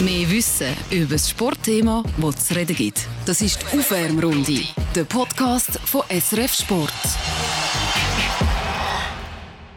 [0.00, 3.08] Mehr Wissen über das Sportthema, das es zu reden gibt.
[3.26, 4.60] Das ist die Aufwärmrunde,
[4.94, 6.92] der Podcast von SRF Sport.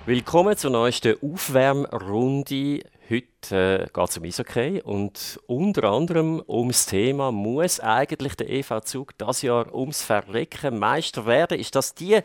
[0.06, 2.84] Willkommen zur neuesten Aufwärmrunde.
[3.10, 8.82] Heute äh, geht es um Eishockey und unter anderem ums Thema, muss eigentlich der EV
[8.82, 11.60] Zug das Jahr ums Verrecken Meister werden?
[11.60, 12.20] Ist das die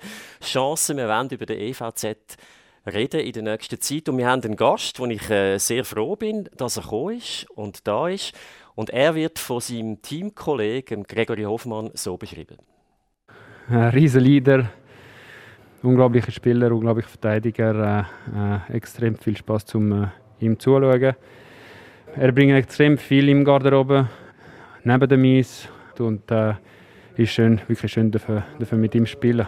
[0.44, 2.36] Chance, wir wollen über den EVZ
[2.86, 4.08] reden in der nächsten Zeit.
[4.08, 7.46] Und wir haben einen Gast, wo ich äh, sehr froh bin, dass er gekommen ist
[7.50, 8.34] und da ist.
[8.74, 12.58] Und er wird von seinem Teamkollegen Gregory Hoffmann so beschrieben.
[13.68, 14.70] Ein Riesenleader,
[15.82, 20.06] unglaublicher Spieler, unglaublicher Verteidiger, äh, äh, extrem viel Spaß zum äh,
[20.40, 21.14] ihm zuzuschauen.
[22.14, 24.08] Er bringt extrem viel im Garderobe,
[24.84, 25.68] neben dem Eis
[25.98, 26.54] und äh,
[27.16, 29.46] ist schön, wirklich schön dafür, dafür mit ihm zu spielen.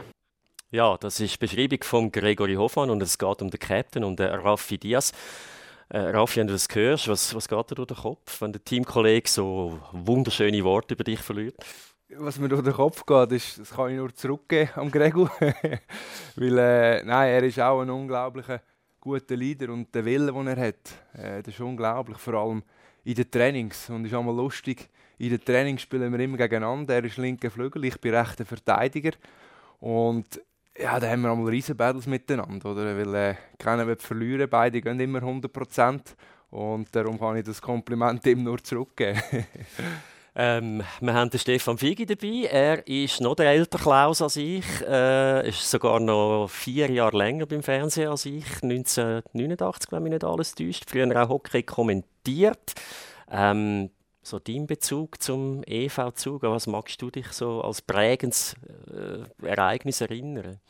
[0.71, 4.19] Ja, das ist die Beschreibung von Gregory Hoffmann und es geht um den Captain und
[4.19, 5.13] den Raffi Diaz.
[5.89, 8.63] Äh, Raffi, wenn du das hörst, was, was geht dir durch den Kopf, wenn der
[8.63, 11.57] Teamkollege so wunderschöne Worte über dich verliert?
[12.19, 15.31] Was mir durch den Kopf geht, ist, das kann ich nur zurückgeben am Gregor.
[16.37, 18.61] Weil, äh, nein, er ist auch ein unglaublicher
[19.01, 22.63] guter Leader und der Wille, den er hat, äh, das ist unglaublich, vor allem
[23.05, 23.89] in den Trainings.
[23.89, 26.97] Und ist auch mal lustig, in den Trainings spielen wir immer gegeneinander.
[26.97, 29.13] Er ist linker Flügel, ich bin rechter Verteidiger.
[29.81, 30.41] Und
[30.81, 32.97] ja, da haben wir einmal riesen Battles miteinander, oder?
[32.97, 36.01] Weil äh, keiner will verlieren, beide gehen immer 100%.
[36.51, 39.21] Und darum kann ich das Kompliment ihm nur zurückgeben.
[40.41, 42.49] Ähm, wir haben den Stefan Figi dabei.
[42.49, 44.65] Er ist noch der ältere Klaus als ich.
[44.83, 48.45] Er äh, ist sogar noch vier Jahre länger beim Fernsehen als ich.
[48.63, 50.85] 1989, wenn mich nicht alles täuscht.
[50.89, 52.75] Früher auch Hockey kommentiert.
[53.29, 53.91] Ähm,
[54.29, 58.55] so dein Bezug zum EV-Zug, was magst du dich so als prägendes
[58.93, 60.61] äh, Ereignis erinnern?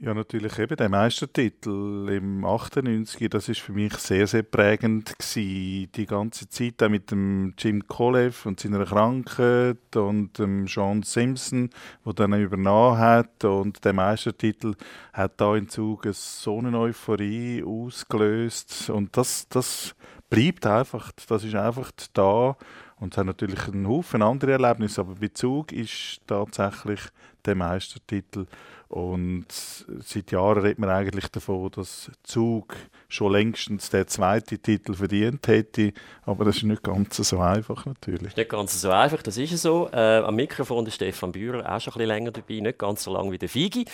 [0.00, 5.90] Ja, natürlich eben der Meistertitel im 98, das ist für mich sehr, sehr prägend gewesen.
[5.90, 11.70] Die ganze Zeit auch mit dem Jim Kolev und seiner Krankheit und dem Sean Simpson,
[12.06, 14.76] der dann übernommen hat und der Meistertitel
[15.12, 19.96] hat da in Zug so eine Euphorie ausgelöst und das, das
[20.30, 22.56] bleibt einfach, das ist einfach da.
[22.96, 27.00] Und es hat natürlich einen Haufen andere Erlebnisse, aber Bezug ist tatsächlich
[27.48, 28.46] der Meistertitel
[28.88, 32.74] und seit Jahren redet man eigentlich davon, dass Zug
[33.08, 35.92] schon längstens den zweiten Titel verdient hätte.
[36.22, 38.34] Aber das ist nicht ganz so einfach natürlich.
[38.34, 39.90] Nicht ganz so einfach, das ist so.
[39.92, 43.12] Äh, am Mikrofon ist Stefan Bührer auch schon ein bisschen länger dabei, nicht ganz so
[43.12, 43.84] lange wie der Figi,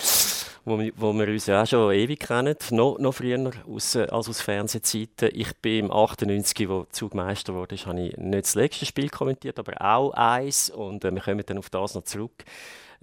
[0.64, 5.30] wo, wo wir uns auch schon ewig kennen, noch, noch früher aus, als aus Fernsehzeiten.
[5.32, 9.58] Ich bin im 98, wo Zug Meister wurde, habe ich nicht das letzte Spiel kommentiert,
[9.58, 12.44] aber auch eins und äh, wir kommen dann auf das noch zurück.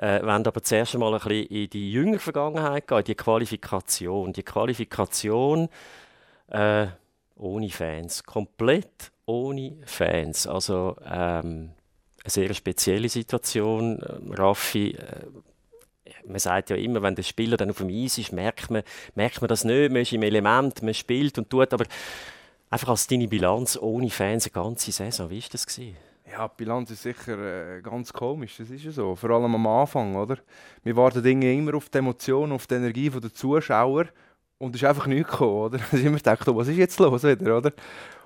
[0.01, 4.33] Äh, wollen aber zuerst einmal ein bisschen in die jüngere Vergangenheit gehen, in die Qualifikation.
[4.33, 5.69] Die Qualifikation
[6.47, 6.87] äh,
[7.35, 10.47] ohne Fans, komplett ohne Fans.
[10.47, 11.73] Also ähm,
[12.23, 14.01] eine sehr spezielle Situation.
[14.09, 15.27] Ähm, Raffi, äh,
[16.25, 18.81] man sagt ja immer, wenn der Spieler dann auf dem Eis ist, merkt man,
[19.13, 21.85] merkt man das nicht, man ist im Element, man spielt und tut, aber
[22.71, 25.67] einfach als deine Bilanz ohne Fans eine ganze Saison, wie war das?
[25.67, 26.10] Gewesen?
[26.31, 27.37] Ja, die Bilanz ist sicher
[27.77, 29.15] äh, ganz komisch, das ist ja so.
[29.17, 30.37] Vor allem am Anfang, oder?
[30.81, 34.05] Wir warten Dinge immer auf die Emotionen, auf die Energie der Zuschauer
[34.57, 35.79] und es ist einfach nichts gekommen, oder?
[35.91, 37.73] Es immer gedacht, oh, was ist jetzt los wieder, oder?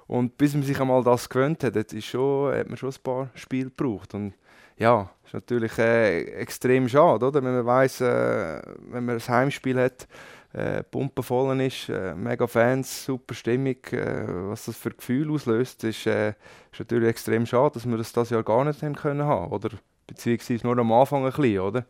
[0.06, 3.02] Und bis man sich einmal das gewöhnt hat, hat, ist schon, hat man schon ein
[3.02, 4.14] paar Spiele gebraucht.
[4.14, 4.36] Und
[4.78, 7.44] ja, ist natürlich äh, extrem schade, oder?
[7.44, 8.62] Wenn man weiß, äh,
[8.92, 10.08] wenn man ein Heimspiel hat,
[10.56, 15.84] äh, Pumpe voll ist, äh, mega Fans, super Stimmung, äh, was das für Gefühl auslöst,
[15.84, 19.24] ist, äh, ist natürlich extrem schade, dass wir das das Jahr gar nicht haben können
[19.24, 19.70] haben, oder
[20.08, 21.86] beziehungsweise nur am Anfang ein bisschen, oder?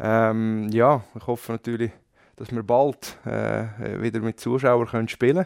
[0.00, 1.90] Ähm, ja, ich hoffe natürlich,
[2.36, 3.66] dass wir bald äh,
[4.00, 5.44] wieder mit Zuschauern können spielen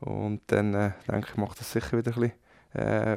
[0.00, 2.32] und dann äh, denke ich, macht das sicher wieder ein
[2.74, 3.16] bisschen äh,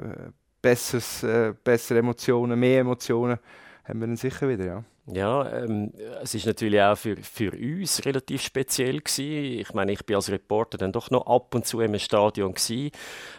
[0.61, 1.25] besseres,
[1.63, 3.37] bessere Emotionen, mehr Emotionen
[3.87, 4.83] haben wir dann sicher wieder, ja.
[5.09, 9.61] Ja, ähm, es ist natürlich auch für, für uns relativ speziell gewesen.
[9.61, 12.91] Ich meine, ich bin als Reporter dann doch noch ab und zu im Stadion gewesen,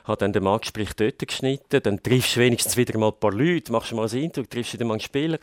[0.04, 3.70] habe dann den Marktgespräch dort geschnitten, dann triffst du wenigstens wieder mal ein paar Leute,
[3.70, 5.38] machst mal ein Intro, triffst wieder mal einen Spieler.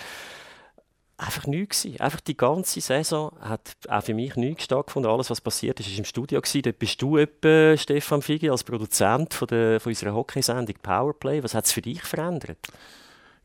[1.17, 2.01] Einfach nichts gewesen.
[2.01, 5.09] Einfach die ganze Saison hat auch für mich nichts stattgefunden.
[5.09, 6.41] Alles, was passiert ist, ist im Studio.
[6.41, 11.41] Dort bist du etwa, Stefan Figi, als Produzent von, der, von unserer Hockeysendung Powerplay.
[11.41, 12.57] Was hat es für dich verändert?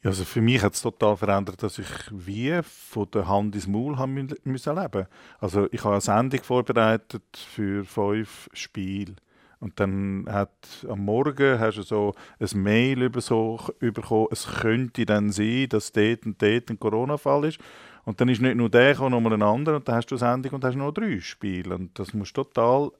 [0.02, 3.66] Ja, also für mich hat es total verändert, dass ich wie von der Hand ins
[3.66, 5.06] Maul haben müssen leben.
[5.40, 9.16] Also ich habe eine Sendung vorbereitet für fünf Spiele.
[9.58, 15.04] Und dann hat am Morgen hast du so ein Mail über so bekommen, es könnte
[15.04, 17.58] dann sein, dass dort und dort ein Corona-Fall ist.
[18.04, 20.20] Und dann ist nicht nur der, sondern noch ein anderer und dann hast du eine
[20.20, 21.74] Sendung und hast noch drei Spiele.
[21.74, 22.90] Und das musst du total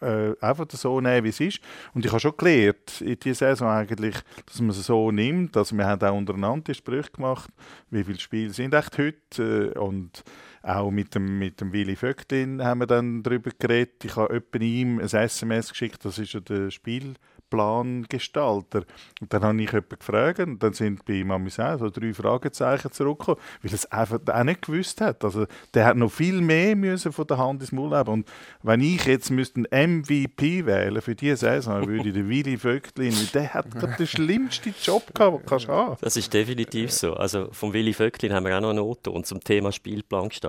[0.00, 1.60] äh, einfach so nehmen, wie es ist.
[1.94, 4.16] Und ich habe schon gelernt in dieser Saison eigentlich,
[4.46, 5.56] dass man es so nimmt.
[5.56, 7.50] Also wir haben auch untereinander Sprüche gemacht,
[7.90, 10.24] wie viele Spiele sind echt heute äh, und
[10.62, 14.04] auch mit dem, mit dem Willy Vögtlin haben wir dann darüber geredet.
[14.04, 17.14] Ich habe ihm ein SMS geschickt, das ist ja der Spiel
[17.50, 18.84] Plangestalter.
[19.20, 23.40] Und dann habe ich jemanden gefragt und dann sind bei ihm so drei Fragezeichen zurückgekommen,
[23.62, 25.24] weil er es einfach auch nicht gewusst hat.
[25.24, 28.10] Also der hat noch viel mehr müssen von der Hand ins Maul haben.
[28.12, 28.28] Und
[28.62, 33.14] wenn ich jetzt müsste einen MVP wählen für diese Saison, würde ich den Willy Vögtlin,
[33.34, 33.66] der hat
[33.98, 35.96] den schlimmsten Job gehabt, den du haben.
[36.00, 37.14] Das ist definitiv so.
[37.14, 39.72] Also vom Willy Vögtlin haben wir auch noch eine Note und zum Thema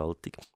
[0.02, 0.52] Spielplangestaltung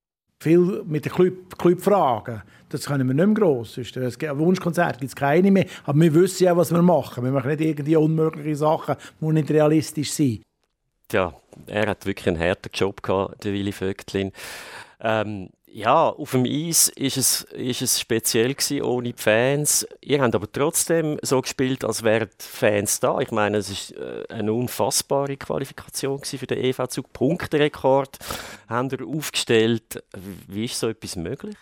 [0.46, 2.44] viel mit den Club, fragen.
[2.70, 3.80] Das können wir nicht mehr gross.
[3.94, 5.66] Das Wunschkonzert gibt es keine mehr.
[5.86, 7.24] Aber wir wissen ja, was wir machen.
[7.24, 10.44] Wir machen nicht irgendwie unmögliche Sachen, die nicht realistisch sind.
[11.12, 11.34] Ja,
[11.68, 14.32] er hat wirklich einen harten Job gehabt, der Willy Vögtlin.
[15.00, 19.86] Ähm, ja, auf dem Eis ist es, ist es speziell gewesen, ohne die Fans.
[20.00, 23.20] Ihr habt aber trotzdem so gespielt, als wären die Fans da.
[23.20, 27.12] Ich meine, es war äh, eine unfassbare Qualifikation für den EV-Zug.
[27.12, 28.20] Punkterekord
[28.70, 30.02] haben ihr aufgestellt.
[30.48, 31.58] Wie ist so etwas möglich?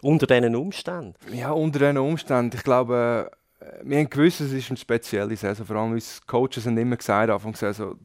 [0.00, 1.16] Unter diesen Umständen?
[1.34, 2.56] Ja, unter diesen Umständen.
[2.56, 5.66] Ich glaube, äh, wir haben gewusst, es ist eine spezielle Saison.
[5.66, 7.98] Vor allem uns Coaches haben immer gesagt, Anfang Saison,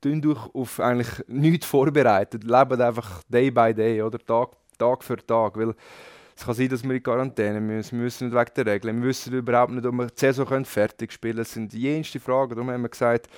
[0.00, 5.16] tun durch auf eigentlich nichts vorbereitet, leben einfach day by day oder Tag, Tag für
[5.16, 5.74] Tag, weil
[6.40, 7.98] es kann sein, dass wir in Quarantäne müssen.
[7.98, 9.02] Wir müssen nicht wegen der Regeln.
[9.02, 11.44] Wir wissen überhaupt nicht, ob wir die Saison fertig spielen können.
[11.44, 12.54] Das sind die jenste Fragen.
[12.54, 13.28] Darum haben wir gesagt,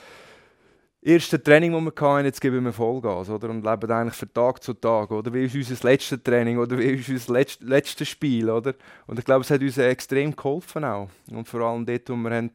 [1.03, 3.50] erste Training, das wir hatten, jetzt geben wir Vollgas oder?
[3.50, 5.11] und leben eigentlich von Tag zu Tag.
[5.11, 5.35] Oder?
[5.35, 8.49] Wie ist unser letztes Training oder wie ist unser letztes, letztes Spiel?
[8.49, 8.75] Oder?
[9.09, 11.09] Und ich glaube, es hat uns extrem geholfen auch.
[11.31, 12.53] Und vor allem dort, wo wir haben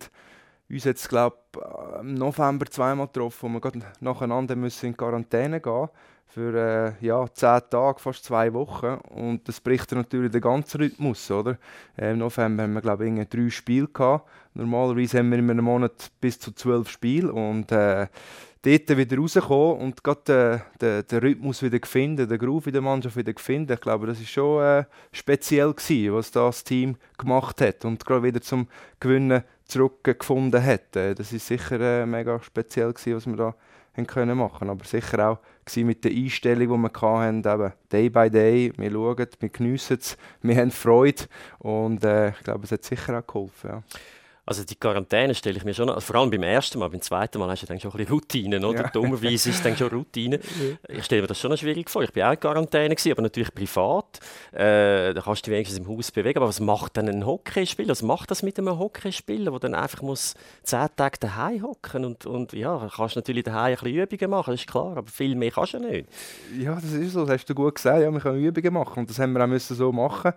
[0.69, 1.37] uns jetzt, glaube
[2.01, 5.89] im November zweimal getroffen, wo wir nacheinander müssen in Quarantäne gehen
[6.27, 6.53] für
[6.99, 8.99] äh, ja, zehn Tage, fast zwei Wochen.
[9.09, 11.31] Und das bricht natürlich den ganzen Rhythmus.
[11.31, 11.57] Oder?
[11.97, 14.29] Äh, Im November haben wir, glaube ich, drei Spiele gehabt.
[14.53, 17.31] Normalerweise haben wir in einem Monat bis zu zwölf Spiele.
[17.31, 18.07] Und äh,
[18.61, 22.81] dort wieder rauskommen und gerade den, den, den, Rhythmus wieder finden, den Groove in der
[22.81, 23.73] Mannschaft wieder finden.
[23.73, 28.23] Ich glaube, das ist schon äh, speziell gewesen, was das Team gemacht hat und gerade
[28.23, 28.67] wieder zum
[28.99, 30.95] Gewinnen zurückgefunden hat.
[30.95, 33.55] Das ist sicher äh, mega speziell gewesen, was wir da
[33.95, 34.69] haben können machen.
[34.69, 35.39] Aber sicher auch
[35.75, 38.71] mit der Einstellung, die wir hatten, eben Day by Day.
[38.77, 41.23] Wir schauen, wir geniessen es, wir haben Freude
[41.59, 43.69] und äh, ich glaube, es hat sicher auch geholfen.
[43.69, 43.83] Ja.
[44.47, 47.38] Also die Quarantäne stelle ich mir schon, also vor allem beim ersten Mal, beim zweiten
[47.38, 48.83] Mal hast du dann schon ein bisschen Routine, oder?
[48.83, 48.89] Ja.
[48.89, 50.39] Dummerweise ist dann schon Routine.
[50.88, 52.03] Ich stelle mir das schon schwierig vor.
[52.03, 54.19] Ich bin auch in Quarantäne, gewesen, aber natürlich privat.
[54.53, 56.38] Äh, da kannst du dich wenigstens im Haus bewegen.
[56.38, 57.89] Aber was macht dann ein Hockeyspieler?
[57.89, 60.33] Was macht das mit einem Hockeyspieler, der dann einfach muss
[60.63, 64.61] zehn Tage daheim hocken und, und ja, kannst natürlich daheim ein bisschen Übungen machen, das
[64.61, 66.07] ist klar, aber viel mehr kannst du nicht.
[66.57, 68.01] Ja, das ist so, das hast du gut gesagt.
[68.01, 70.33] Ja, wir können Übungen machen und das haben wir auch müssen so machen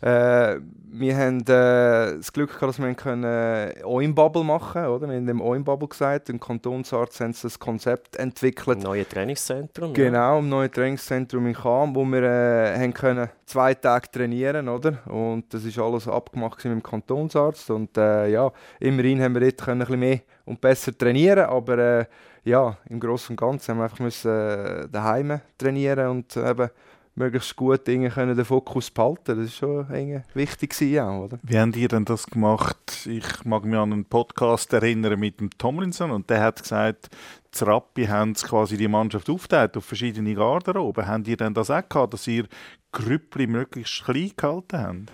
[0.00, 0.56] äh,
[0.90, 5.08] wir haben äh, das Glück gehabt, dass wir können äh, Oim-Bubble machen oder?
[5.08, 8.78] Wir haben dem Oim-Bubble gesagt, im Kantonsarzt haben sie das Konzept entwickelt.
[8.78, 9.92] Ein neues Trainingszentrum.
[9.92, 10.38] Genau, ja.
[10.38, 14.98] ein neues Trainingszentrum in Cham, wo wir äh, haben können zwei Tage trainieren oder?
[15.06, 17.70] Und das ist alles abgemacht mit dem Kantonsarzt.
[17.70, 18.50] Und äh, ja,
[18.80, 22.04] immerhin haben wir dort können ein bisschen mehr und besser trainieren, aber äh,
[22.44, 26.70] ja, im Großen und Ganzen haben wir einfach müssen, äh, daheim trainieren und eben
[27.18, 29.36] möglichst gut Dinge können den Fokus behalten.
[29.36, 29.88] Das ist schon
[30.34, 31.38] wichtig auch, oder?
[31.42, 33.06] Wie haben ihr denn das gemacht?
[33.06, 37.10] Ich mag mich an einen Podcast erinnern mit dem Tomlinson und der hat gesagt,
[37.58, 41.06] die Rappi haben quasi die Mannschaft aufgeteilt auf verschiedene Garderoben.
[41.06, 42.46] Habt ihr denn das auch gehabt, dass ihr
[42.92, 45.12] Grüppli möglichst klein gehalten habt?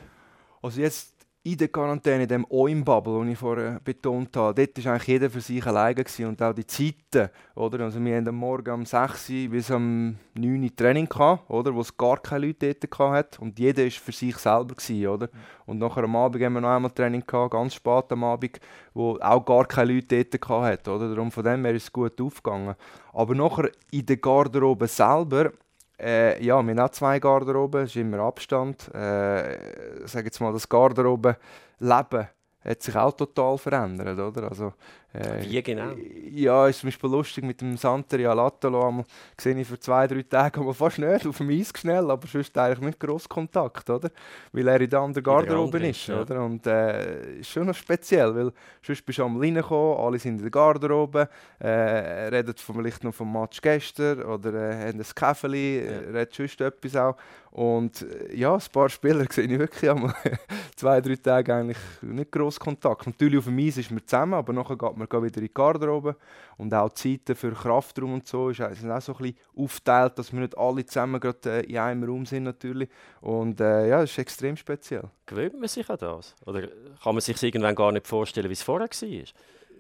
[0.63, 1.14] Also jetzt
[1.47, 5.29] in der Quarantäne, in dem OIM-Bubble, den ich vorher betont habe, dort war eigentlich jeder
[5.29, 6.25] für sich alleine gewesen.
[6.25, 7.85] und auch die Zeiten, oder?
[7.85, 11.75] Also wir haben am Morgen um 6 Uhr bis um 9 Uhr Training gehabt, oder?
[11.75, 15.29] Wo es gar keine Leute dort hatte und jeder war für sich selber gewesen, oder?
[15.67, 18.59] Und nachher am Abend haben wir noch einmal Training gehabt, ganz spät am Abend,
[18.95, 21.11] wo auch gar keine Leute dort hatte, oder?
[21.11, 22.75] Darum von dem her ist es gut aufgegangen.
[23.13, 25.53] Aber nachher in der Garderobe selber
[26.01, 28.93] äh, ja, wir haben auch zwei Garderoben, es ist immer Abstand.
[28.95, 29.59] Äh,
[30.07, 32.29] sage jetzt mal, das Garderoben-Leben
[32.65, 34.49] hat sich auch total verändert, oder?
[34.49, 34.73] Also,
[35.15, 35.93] äh, Wie genau?
[36.33, 39.05] Ja, ist zum Beispiel lustig mit dem Santeria Latolo.
[39.41, 42.57] Sehe ich für zwei, drei Tage aber fast nicht auf dem Eis schnell, aber sonst
[42.59, 44.11] eigentlich nicht gross Kontakt, oder?
[44.53, 46.21] Weil er in der anderen Garderobe ist, ja.
[46.21, 46.45] oder?
[46.45, 48.53] Und äh, ist schon noch speziell, weil
[48.83, 51.29] sonst bist du am reingekommen, alle sind in der Garderobe,
[51.61, 55.99] äh, redet vielleicht noch vom Match gestern oder äh, haben ein Käfeli, ja.
[56.13, 57.17] redet sonst etwas auch.
[57.55, 60.13] Und äh, ja, ein paar Spieler sehe ich wirklich einmal
[60.77, 63.07] zwei, drei Tage eigentlich nicht gross Kontakt.
[63.07, 65.47] Natürlich auf dem Eis ist man zusammen, aber nachher geht man wir gehen wieder in
[65.47, 66.17] die Garderobe.
[66.57, 70.33] Und auch die Zeiten für Kraftraum und so sind auch so ein bisschen aufgeteilt, dass
[70.33, 72.89] wir nicht alle zusammen gerade äh, in einem Raum sind natürlich.
[73.21, 75.05] Und äh, ja, das ist extrem speziell.
[75.27, 76.35] Gewöhnt man sich an das?
[76.47, 76.69] Oder
[77.03, 79.25] kann man sich irgendwann gar nicht vorstellen, wie es vorher war?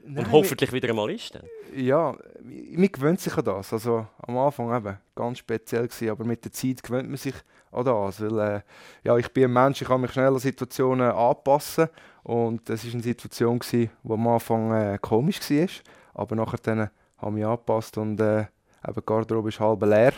[0.06, 1.44] Nein, Und hoffentlich wieder einmal ist dann?
[1.75, 3.73] Ja, man gewöhnt sich an das.
[3.73, 7.34] Also am Anfang eben ganz speziell gewesen, aber mit der Zeit gewöhnt man sich
[7.73, 8.20] an das.
[8.20, 8.61] Weil, äh,
[9.02, 11.88] ja, ich bin ein Mensch, ich kann mich schnell an Situationen anpassen
[12.23, 15.68] und das war eine Situation, die am Anfang äh, komisch war,
[16.14, 20.12] aber nachher dann habe ich mich angepasst und äh, eben die Garderobe ist halb leer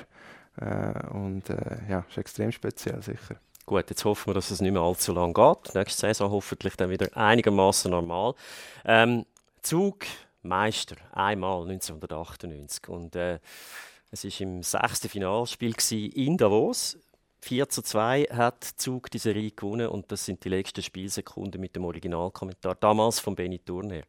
[0.60, 3.36] äh, und äh, ja, ist extrem speziell sicher.
[3.66, 5.74] Gut, jetzt hoffen wir, dass es nicht mehr allzu lang geht.
[5.74, 8.34] Nächste Saison hoffentlich dann wieder einigermaßen normal.
[8.84, 9.24] Ähm,
[9.66, 10.06] Zug
[10.42, 12.88] Meister, einmal 1998.
[12.88, 13.40] Und äh,
[14.12, 16.96] es war im sechsten Finalspiel in Davos.
[17.40, 21.74] 4 zu 2 hat Zug die Serie gewonnen und das sind die letzten Spielsekunden mit
[21.74, 24.02] dem Originalkommentar, damals von Benny Turner.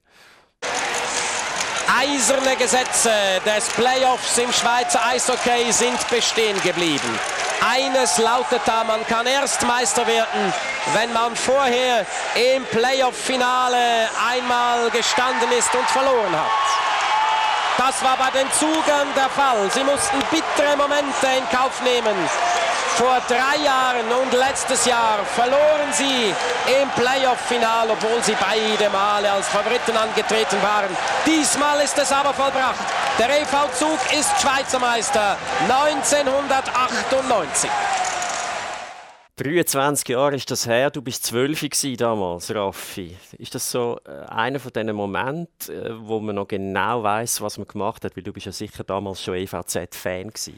[1.88, 3.10] Eiserne Gesetze
[3.44, 7.20] des Playoffs im Schweizer Eishockey sind bestehen geblieben.
[7.62, 10.54] Eines lautet da, man kann erst Meister werden,
[10.94, 16.78] wenn man vorher im Playoff-Finale einmal gestanden ist und verloren hat.
[17.78, 19.70] Das war bei den Zugern der Fall.
[19.72, 22.16] Sie mussten bittere Momente in Kauf nehmen.
[22.96, 26.34] Vor drei Jahren und letztes Jahr verloren sie
[26.82, 30.90] im Playoff-Final, obwohl sie beide Male als Favoriten angetreten waren.
[31.26, 32.80] Diesmal ist es aber vollbracht.
[33.20, 37.70] Der EV Zug ist Schweizer Meister 1998.
[39.38, 43.16] 23 Jahre ist das her, du bist 12 damals, Raffi.
[43.38, 47.60] Ist das so äh, einer von diesen Momenten, äh, wo man noch genau weiß, was
[47.60, 48.18] man gemacht hat?
[48.18, 50.58] Weil du bist ja sicher damals schon EVZ-Fan gewesen.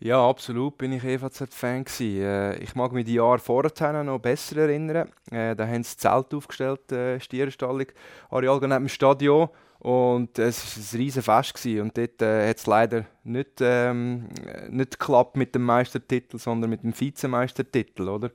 [0.00, 5.08] Ja, absolut bin ich EVZ-Fan Äh, ich mag mich die Jahre vorher noch besser erinnern.
[5.28, 7.86] Äh, da haben sie das Zelt aufgestellt, äh, Stierenstallung,
[8.30, 9.48] Areal neben dem Stadion.
[9.80, 11.66] Und es war ein riesiges Fest.
[11.66, 14.28] Und dort äh, hat es leider nicht, ähm,
[14.70, 18.08] nicht geklappt mit dem Meistertitel, sondern mit dem Vizemeistertitel.
[18.08, 18.30] Oder?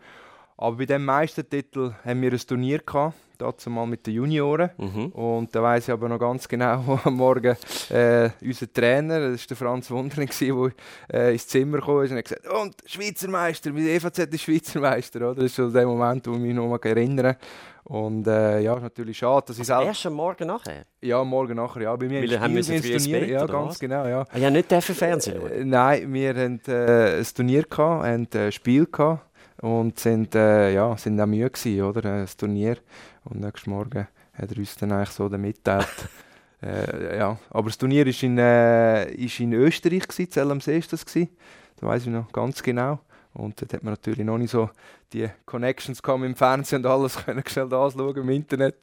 [0.58, 4.70] Aber bei diesem Meistertitel haben wir ein Turnier gehabt, dazu mal mit den Junioren.
[4.78, 5.08] Mhm.
[5.08, 7.56] Und da weiß ich aber noch ganz genau, wo am Morgen
[7.90, 10.72] äh, unser Trainer, das war der Franz Wundering, der
[11.14, 15.20] äh, ins Zimmer kam und hat gesagt: Und Schweizer Meister, mit EVZ ist Schweizer Meister.
[15.32, 15.36] Oder?
[15.36, 17.38] Das ist so der Moment, wo ich mich noch erinnere.
[17.86, 20.86] Und äh, ja, ist natürlich schade, dass ich also erst am Morgen nachher?
[21.02, 21.96] Ja, morgen nachher, ja.
[21.98, 23.80] Bei mir Weil haben wir ein Turnier, ja, ganz was?
[23.80, 24.26] genau, ja.
[24.32, 25.52] Ah, ja, nicht dürfen Fernsehen schauen?
[25.52, 29.33] Äh, nein, wir hatten äh, ein Turnier gehabt, ein äh, Spiel gehabt
[29.64, 32.78] und sind, äh, ja, sind auch müde gewesen, oder, äh, das Turnier.
[33.24, 36.10] Und nächsten Morgen hat er uns dann eigentlich so mitteilt.
[36.62, 41.06] äh, ja, aber das Turnier war in, äh, ist in Österreich, gewesen, See ist das
[41.06, 41.30] gewesen.
[41.78, 43.00] Da weiß ich noch ganz genau.
[43.34, 44.70] Und dort hat man natürlich noch nicht so
[45.14, 48.76] die Connections im Fernsehen und alles können schnell anschauen im Internet,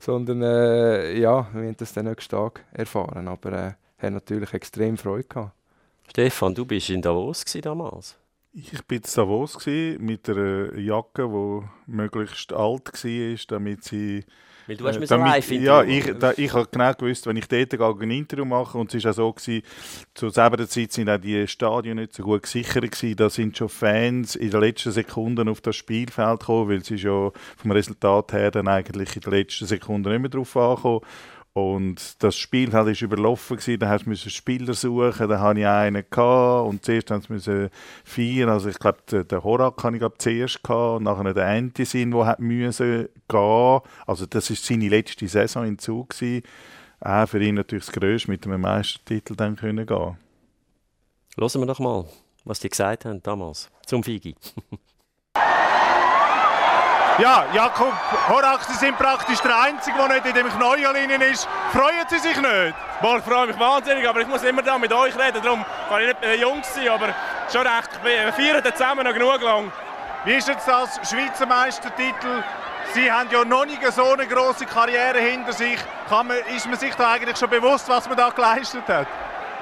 [0.00, 3.72] sondern äh, ja, wir haben das dann nächsten Tag erfahren, aber äh,
[4.04, 5.52] haben natürlich extrem Freude gehabt.
[6.10, 8.16] Stefan, du bist in Davos damals.
[8.58, 14.24] Ich war in Davos mit einer Jacke, die möglichst alt war, damit sie
[14.66, 17.46] weil du hast mir so live Ja, ich, da, ich habe genau gewusst, wenn ich
[17.46, 19.62] dort ein Interview mache, und es war auch so, gewesen,
[20.14, 23.68] zu selber Zeit sind auch die Stadien nicht so gut gesichert gewesen, da sind schon
[23.68, 28.50] Fans in den letzten Sekunden auf das Spielfeld gekommen, weil sie schon vom Resultat her
[28.50, 31.00] dann eigentlich in den letzten Sekunden nicht mehr drauf angekommen.
[31.56, 33.80] Und das Spiel war überlaufen, gewesen.
[33.80, 37.70] da musste Spieler suchen, da hatte ich einen gehabt, und zuerst mussten
[38.04, 42.10] vier, also ich glaube, den Horak hatte ich glaub, zuerst gehabt, und nachher den Antisin,
[42.10, 43.80] der hat müssen gehen.
[44.06, 46.42] Also das war seine letzte Saison in Zug gewesen.
[47.00, 50.18] Auch für ihn natürlich das Größte, mit einem Meistertitel dann können gehen.
[51.38, 52.04] Hören wir doch mal,
[52.44, 54.36] was die gesagt haben damals zum Figi.
[57.18, 57.94] Ja, Jakob
[58.28, 61.48] Horak, Sie sind praktisch der Einzige, der nicht in dem Knäuelinen ist.
[61.72, 62.74] Freuen Sie sich nicht?
[63.00, 65.40] Boah, ich freue mich wahnsinnig, aber ich muss immer da mit euch reden.
[65.42, 67.14] Darum kann ich nicht Jungs sein, aber
[67.50, 67.88] schon recht.
[68.02, 69.72] Wir feiern zusammen noch genug lang.
[70.24, 72.44] Wie ist jetzt das Schweizer Meistertitel?
[72.92, 75.78] Sie haben ja noch nicht so eine große Karriere hinter sich.
[76.10, 79.06] Man, ist man sich da eigentlich schon bewusst, was man da geleistet hat?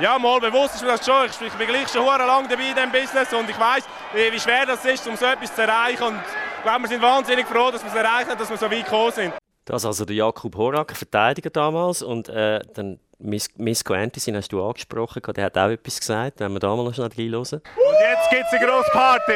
[0.01, 1.27] Ja, mal bewusst ist mir das schon.
[1.27, 4.85] Ich bin gleich schon lange dabei in diesem Business und ich weiß, wie schwer das
[4.85, 6.03] ist, um so etwas zu erreichen.
[6.03, 6.21] Und
[6.65, 9.13] glaube, wir sind wahnsinnig froh, dass wir es erreicht haben, dass wir so weit gekommen
[9.13, 9.35] sind.
[9.67, 12.03] Das ist also der Jakub Horak, Verteidiger damals.
[12.03, 16.41] Und äh, dann Misko Antisin hast du angesprochen, der hat auch etwas gesagt.
[16.41, 17.35] Wenn wir da mal noch schnell reinhören.
[17.35, 19.33] Und jetzt gibt es eine grosse Party.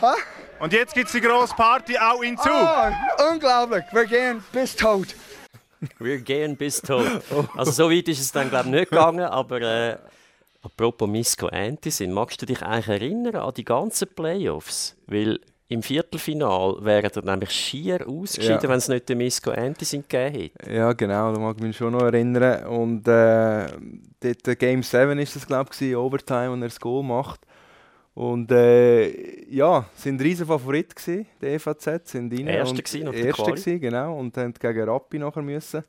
[0.00, 0.20] Hä?
[0.60, 2.52] Und jetzt gibt es eine grosse Party auch in Zug.
[2.52, 3.84] Oh, unglaublich.
[3.92, 5.14] Wir gehen bis tot.
[5.98, 7.06] Wir gehen bis tot.
[7.56, 9.96] Also so weit ist es dann glaube ich nicht gegangen, aber äh,
[10.62, 14.96] apropos Misko Antisin, magst du dich eigentlich erinnern an die ganzen Playoffs?
[15.06, 18.68] Weil im Viertelfinal wären er nämlich schier ausgeschieden, Ja.
[18.68, 20.72] wenn es nicht den Misko Antisin gegeben hätte.
[20.72, 22.64] Ja, genau, da mag ich mich schon noch erinnern.
[22.66, 23.66] Und äh,
[24.20, 27.40] dort, äh, Game 7 ist das, glaube ich, Overtime, und er das Goal macht.
[28.14, 32.46] Und äh, ja, sind riesen Favorit gewesen, der EVZ, sind rein.
[32.48, 33.50] Erster und gewesen Erster Quali.
[33.52, 35.84] gewesen, genau, und haben gegen Rappi nachher müssen.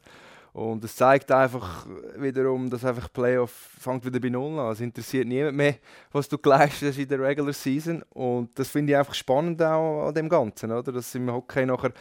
[0.53, 1.85] Und es zeigt einfach
[2.17, 4.71] wiederum, dass einfach Playoff fängt wieder bei Null an.
[4.71, 5.75] Es interessiert niemand mehr,
[6.11, 8.03] was du geleistet in der Regular Season.
[8.09, 10.91] Und das finde ich einfach spannend auch an dem Ganzen, oder?
[10.91, 11.91] Dass im Hockey nachher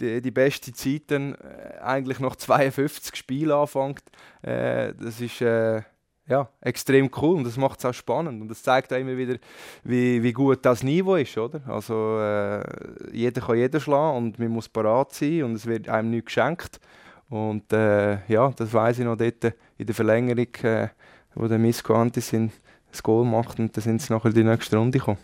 [0.00, 4.02] die, die beste Zeit dann äh, eigentlich nach 52 Spielen anfängt.
[4.42, 5.82] Äh, das ist äh,
[6.26, 8.40] ja, extrem cool und das macht es auch spannend.
[8.40, 9.36] Und das zeigt auch immer wieder,
[9.82, 11.60] wie, wie gut das Niveau ist, oder?
[11.66, 12.62] Also äh,
[13.12, 16.80] jeder kann jeden schlagen und man muss parat sein und es wird einem nichts geschenkt.
[17.28, 19.44] Und äh, ja, das weiß ich noch dort
[19.78, 20.88] in der Verlängerung, äh,
[21.34, 22.52] wo der Misko Antisin
[22.90, 25.18] das Goal macht und dann sind sie nachher in die nächste Runde gekommen.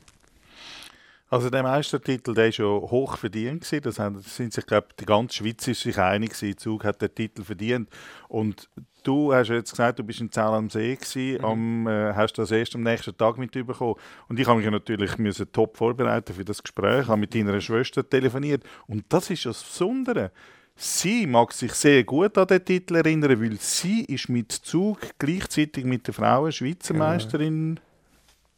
[1.31, 3.83] Also der Meistertitel, der ist ja hoch verdient gewesen.
[3.83, 6.59] Das haben, sind sich, glaube die ganze Schweiz ist sich einig gewesen.
[6.59, 7.89] Zug hat den Titel verdient.
[8.27, 8.69] Und
[9.05, 12.51] du hast jetzt gesagt, du bist in Zell am See gewesen, am, äh, hast das
[12.51, 13.95] erst am nächsten Tag mitbekommen.
[14.29, 18.09] Und ich habe mich natürlich müssen top vorbereiten für das Gespräch, habe mit deiner Schwester
[18.09, 18.65] telefoniert.
[18.89, 20.33] Und das ist das Besondere.
[20.83, 25.85] Sie mag sich sehr gut an den Titel erinnern, weil sie ist mit Zug gleichzeitig
[25.85, 27.79] mit der Frauen Schweizer Meisterin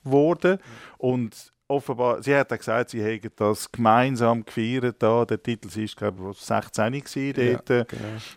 [0.05, 0.59] geworden.
[0.99, 5.03] Und offenbar, sie hat auch gesagt, sie hätten das gemeinsam gefeiert.
[5.03, 5.25] Da.
[5.25, 7.89] Der Titel sie ist, glaube ich, 16 gewesen dort,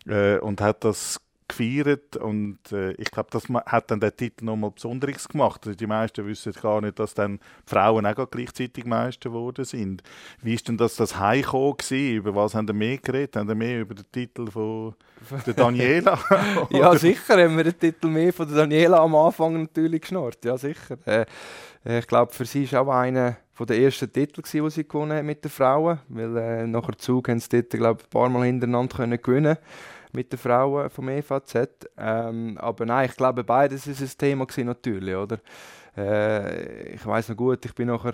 [0.08, 4.72] äh, und hat das gefeiert und äh, ich glaube, das hat dann den Titel nochmal
[4.72, 5.62] Besonderes gemacht.
[5.66, 10.02] Also die meisten wissen gar nicht, dass dann die Frauen auch gleichzeitig Meister geworden sind.
[10.42, 12.16] Wie ist denn das, das Heimkommen gewesen?
[12.16, 13.36] Über was haben wir mehr geredet?
[13.36, 14.96] Haben wir mehr über den Titel von
[15.46, 16.20] der Daniela?
[16.72, 20.44] ja, sicher haben wir den Titel mehr von der Daniela am Anfang natürlich geschnurrt.
[20.46, 20.98] Ja, sicher.
[21.06, 21.26] Äh,
[21.86, 25.18] äh, ich glaube, für sie war auch einer von der ersten Titel, die sie gewonnen
[25.18, 26.00] hat mit den Frauen.
[26.10, 29.58] Weil äh, nachher Zug haben sie dort, glaube ein paar Mal hintereinander können gewinnen
[30.16, 31.56] mit den Frauen vom EVZ.
[31.98, 35.40] Ähm, aber nein, ich glaube, beides ist ein Thema gewesen, natürlich, oder?
[35.98, 38.14] Äh, ich weiß noch gut, ich bin nachher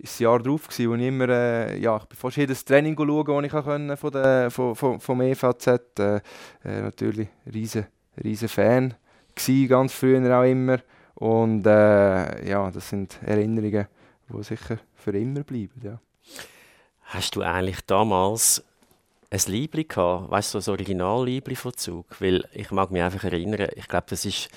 [0.00, 3.42] das Jahr drauf gewesen, wo ich immer, äh, ja, ich bin fast jedes Training schauen,
[3.42, 5.66] das ich können von der, von, von, vom EVZ.
[5.98, 6.16] Äh,
[6.64, 7.86] äh, natürlich riesen,
[8.22, 8.94] riesen Fan
[9.34, 10.78] gsi, ganz früher auch immer.
[11.14, 13.86] Und äh, ja, das sind Erinnerungen,
[14.28, 15.80] die sicher für immer bleiben.
[15.82, 15.98] Ja.
[17.02, 18.64] Hast du eigentlich damals
[19.30, 20.30] ein Liebli gehabt?
[20.30, 22.06] Weißt du, so ein Original-Liebli von Zug?
[22.20, 24.48] Weil ich mag mich einfach erinnern, ich glaube, das ist.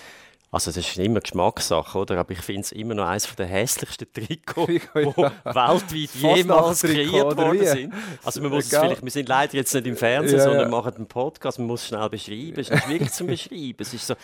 [0.51, 2.17] Also, das ist immer Geschmackssache, oder?
[2.17, 7.65] Aber ich finde es immer noch eines der hässlichsten Trikots, die weltweit jemals kreiert worden
[7.67, 7.93] sind.
[8.23, 10.67] Also, man muss es vielleicht, wir sind leider jetzt nicht im Fernsehen, Ja, sondern ja.
[10.69, 12.59] machen einen Podcast, man muss es schnell beschreiben.
[12.59, 13.77] Es ist nicht schwierig zu beschreiben.
[13.77, 14.15] Es ist so,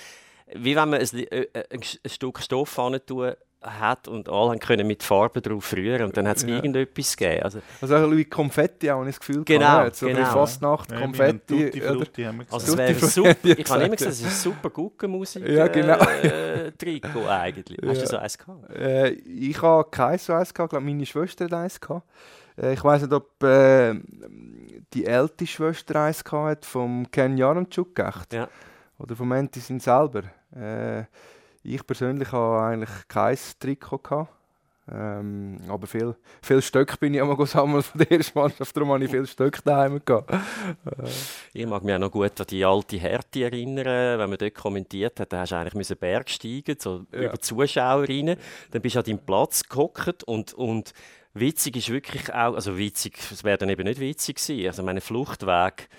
[0.55, 3.33] wie wenn man ein, äh, äh, ein Stück Stoff tun
[3.65, 6.49] hat und alle haben können mit Farben drauf rühren und dann hat es Ja.
[6.55, 7.43] irgendetwas gegeben.
[7.43, 10.17] Also, Also auch wie Konfetti auch, habe ich das Gefühl Genau, gehabt, so genau.
[10.19, 11.65] ein bisschen Fastnacht, Ja, Konfetti.
[11.65, 11.81] Tutti?
[11.81, 13.01] Frutti, haben wir Also es gesagt.
[13.01, 15.97] wäre super, ich habe immer gesagt, gesagt, es ist ein super Guggenmusik Ja, genau.
[15.99, 17.79] äh, Trikot eigentlich.
[17.85, 18.69] Hast du so eins gehabt?
[18.71, 22.03] Äh, ich habe kein so eins gehabt, ich glaube meine Schwester hat eins gehabt.
[22.57, 23.95] Äh, ich weiß nicht, ob äh,
[24.93, 28.33] die älteste Schwester eins gehabt hat, vom Ken Jaramchuk echt.
[28.33, 28.47] Ja.
[28.97, 30.23] Oder vom Antisin selber.
[30.55, 31.03] Äh,
[31.65, 34.31] ich persönlich habe eigentlich kein Trikot gehabt.
[34.87, 38.91] Ähm, aber viel, viel Stöcke bin ich auch mal sammeln von der ersten Mannschaft, darum
[38.91, 40.31] habe ich viel Stöcke daheim gehabt.
[41.53, 45.19] Ich mag mich auch noch gut an die alte Härte erinnern, wenn man dort kommentiert
[45.19, 47.19] hat, da hast du eigentlich müssen Berg steigen, so Ja.
[47.19, 48.37] über die Zuschauerinnen.
[48.71, 50.93] Dann bist du an deinem Platz gehockt und, und
[51.33, 55.01] witzig ist wirklich auch, also witzig, es wäre dann eben nicht witzig gewesen, also meine
[55.01, 55.89] Fluchtweg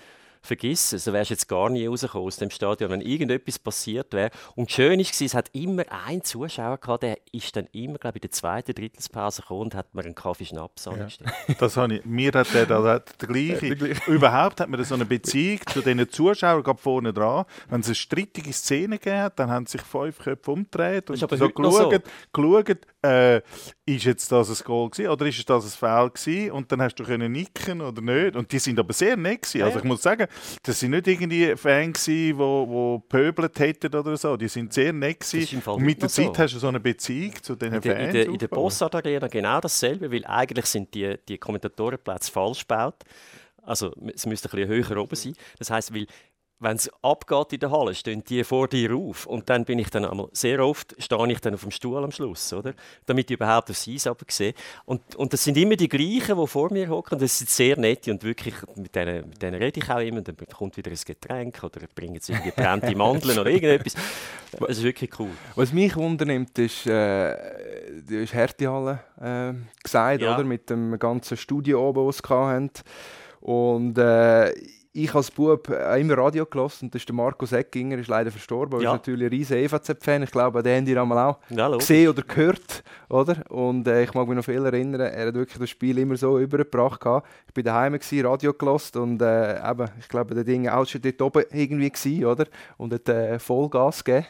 [0.41, 4.31] vergiss es, du wärst jetzt gar nie rausgekommen aus dem Stadion, wenn irgendetwas passiert wäre.
[4.55, 8.23] Und schön war, es hat immer einen Zuschauer gehabt, der ist dann immer, glaube ich,
[8.23, 11.31] in der zweiten Drittelspause gekommen und hat mir einen Kaffee Schnaps angestellt.
[11.59, 12.81] Das habe ich, mir hat der, der,
[13.21, 13.67] der, gleiche.
[14.07, 17.45] Überhaupt hat man so eine Beziehung zu den Zuschauern gerade vorne dran.
[17.69, 21.25] Wenn es eine strittige Szene gegeben hat, dann haben sich fünf Köpfe umgedreht und so
[21.25, 21.89] noch so.
[21.89, 23.41] geschaut, geschaut äh,
[23.87, 26.51] ist jetzt das ein Goal gewesen oder ist das ein Foul gewesen?
[26.51, 28.35] Und dann hast du können nicken oder nicht.
[28.35, 29.63] Und die sind aber sehr nett gewesen.
[29.63, 30.27] Also ich muss sagen,
[30.61, 34.35] das sind nicht irgendwie Fans gewesen, wo, wo pöbelt hätten oder so.
[34.35, 35.61] Die sind sehr nett gewesen.
[35.65, 36.37] Und mit der Zeit so.
[36.37, 38.47] hast du so eine Beziehung zu den In der, Fans in der, in der.
[38.49, 43.03] Bossard Arena genau dasselbe, weil eigentlich sind die, die Kommentatorenplätze falsch gebaut.
[43.63, 45.33] Also es müsste ein bisschen höher oben sein.
[45.59, 46.07] Das heißt, weil
[46.59, 49.27] wenn es abgeht in der Halle, stehen die vor dir auf.
[49.27, 52.11] Und dann bin ich dann einmal, sehr oft stehe ich dann auf dem Stuhl am
[52.11, 52.73] Schluss, oder?
[53.05, 54.53] Damit ich überhaupt aufs Eis sehe.
[54.85, 57.19] Und, und das sind immer die gleichen, die vor mir hocken.
[57.19, 60.21] Das sind sehr nette und wirklich, mit denen, mit denen rede ich auch immer.
[60.21, 63.93] Dann kommt wieder ein Getränk oder bringen sie gebrannte Mandeln oder irgendetwas.
[64.59, 65.29] Das ist wirklich cool.
[65.55, 67.35] Was mich wundernimmt, ist, äh,
[68.07, 70.33] du hast Härtehalle äh, gesagt, Ja.
[70.33, 70.43] oder?
[70.43, 72.71] Mit dem ganzen Studio oben, das sie hatten.
[73.41, 74.51] Und äh,
[75.03, 78.31] ich als Bub äh, immer Radio gelassen und das ist der Marco Seckinger, ist leider
[78.31, 78.91] verstorben, aber Ja.
[78.93, 80.23] ist natürlich ein riesen EVZ-Fan.
[80.23, 83.37] Ich glaube, den habt ihr einmal auch Ja, gesehen oder gehört, oder?
[83.49, 86.39] Und äh, ich mag mich noch viel erinnern, er hat wirklich das Spiel immer so
[86.39, 86.99] übergebracht.
[87.01, 87.27] gehabt.
[87.47, 91.01] Ich bin daheim gsi, Radio gelassen und äh, eben, ich glaube, der Ding auch schon
[91.01, 92.45] dort oben irgendwie gsi, oder?
[92.77, 94.25] Und hat äh, Vollgas gegeben.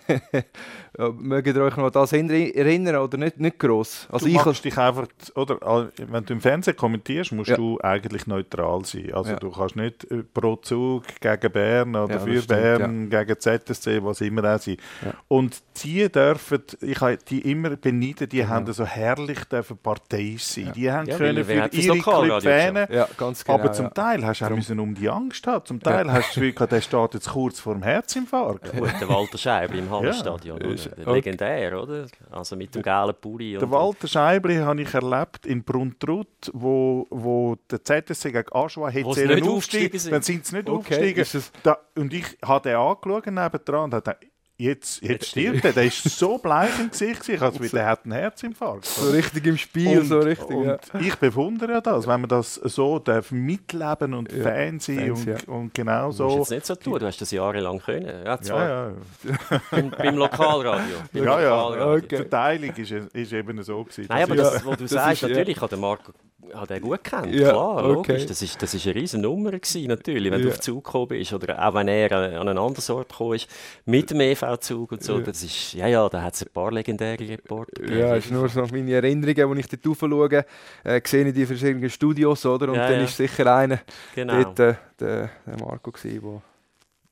[0.97, 4.07] Ja, Mögt ihr euch noch an das erinnern oder nicht, nicht gross?
[4.11, 7.55] Also du ich machst dich einfach, oder, all- wenn du im Fernsehen kommentierst, musst Ja.
[7.57, 9.13] du eigentlich neutral sein.
[9.13, 9.35] Also Ja.
[9.37, 10.23] du kannst nicht äh,
[10.61, 14.77] Zug gegen Bern oder Ja, für stimmt, Bern, gegen ZSC, was immer auch sein.
[15.05, 15.13] Ja.
[15.27, 20.71] Und die dürfen, ich habe die immer beneiden, die haben so herrlich dürfen parteiisch sein.
[20.75, 22.87] Die haben Ja, können für ihre Club wählen.
[22.91, 23.57] Ja, ganz genau.
[23.59, 23.91] Aber zum ja.
[23.91, 25.65] Teil hast du auch müssen um die Angst haben.
[25.65, 28.71] Zum Teil hast du gehabt, der steht jetzt kurz vor dem Herzinfarkt.
[28.75, 30.61] Gut, der Walter Scheibli im Hallenstadion.
[30.61, 31.13] oder?
[31.13, 32.07] Legendär, oder?
[32.31, 33.57] Also mit dem gelben Pulli.
[33.57, 39.07] Der Walter Scheibli habe ich erlebt in Bruntrut, wo, wo der ZSC gegen Aschua hätte
[39.07, 39.99] aufsteigen.
[39.99, 40.11] sind.
[40.11, 41.43] Dann sind sie nicht Okay, aufgestiegen.
[41.63, 45.73] Da, und ich habe den angeschaut nebendran und habe gedacht, jetzt, jetzt stirbt er.
[45.73, 48.85] Der ist so bleich im Gesicht, gewesen, als würde er hat einen Herzinfarkt.
[48.85, 50.49] So richtig im Spiel, so richtig.
[50.55, 50.77] und ja.
[50.99, 55.25] ich bewundere ja das, wenn man das so darf mitleben und Ja, Fan sein und,
[55.25, 55.35] ja.
[55.47, 56.37] und genau Du musst so.
[56.39, 58.25] jetzt nicht so tun, du hast das jahrelang können.
[58.25, 59.61] Ja, zwar Ja, ja.
[59.71, 60.95] Beim, beim Lokalradio.
[61.13, 61.69] Beim ja, ja.
[61.69, 62.07] Lokalradio.
[62.07, 64.05] Die Verteilung ist, ist eben so gewesen.
[64.09, 65.27] Nein, aber Das das, was du das sagst, ist, ja.
[65.29, 66.11] natürlich hat der Marco
[66.53, 68.13] hat er gut gekannt, Ja, klar, okay.
[68.13, 68.25] logisch.
[68.27, 70.51] Das ist, das ist eine riesen Nummer gewesen, natürlich, wenn du Ja.
[70.53, 73.33] auf den Zug gekommen bist oder auch wenn er an an einen anderen Ort gekommen
[73.35, 73.49] ist,
[73.85, 74.21] mit dem
[74.53, 75.17] EV-Zug und so.
[75.17, 75.23] Ja.
[75.23, 77.99] Das ist, ja, ja, da hat es ein paar legendäre Reporter gegeben.
[77.99, 80.45] Ja, ist nur so meine Erinnerungen, wenn ich dort raufschaue,
[80.83, 82.69] äh, sehe ich die verschiedenen Studios, oder?
[82.69, 83.05] Und Ja, dann ja.
[83.05, 83.79] ist sicher einer
[84.15, 84.43] genau.
[84.43, 86.41] dort äh, der, der Marco gewesen, wo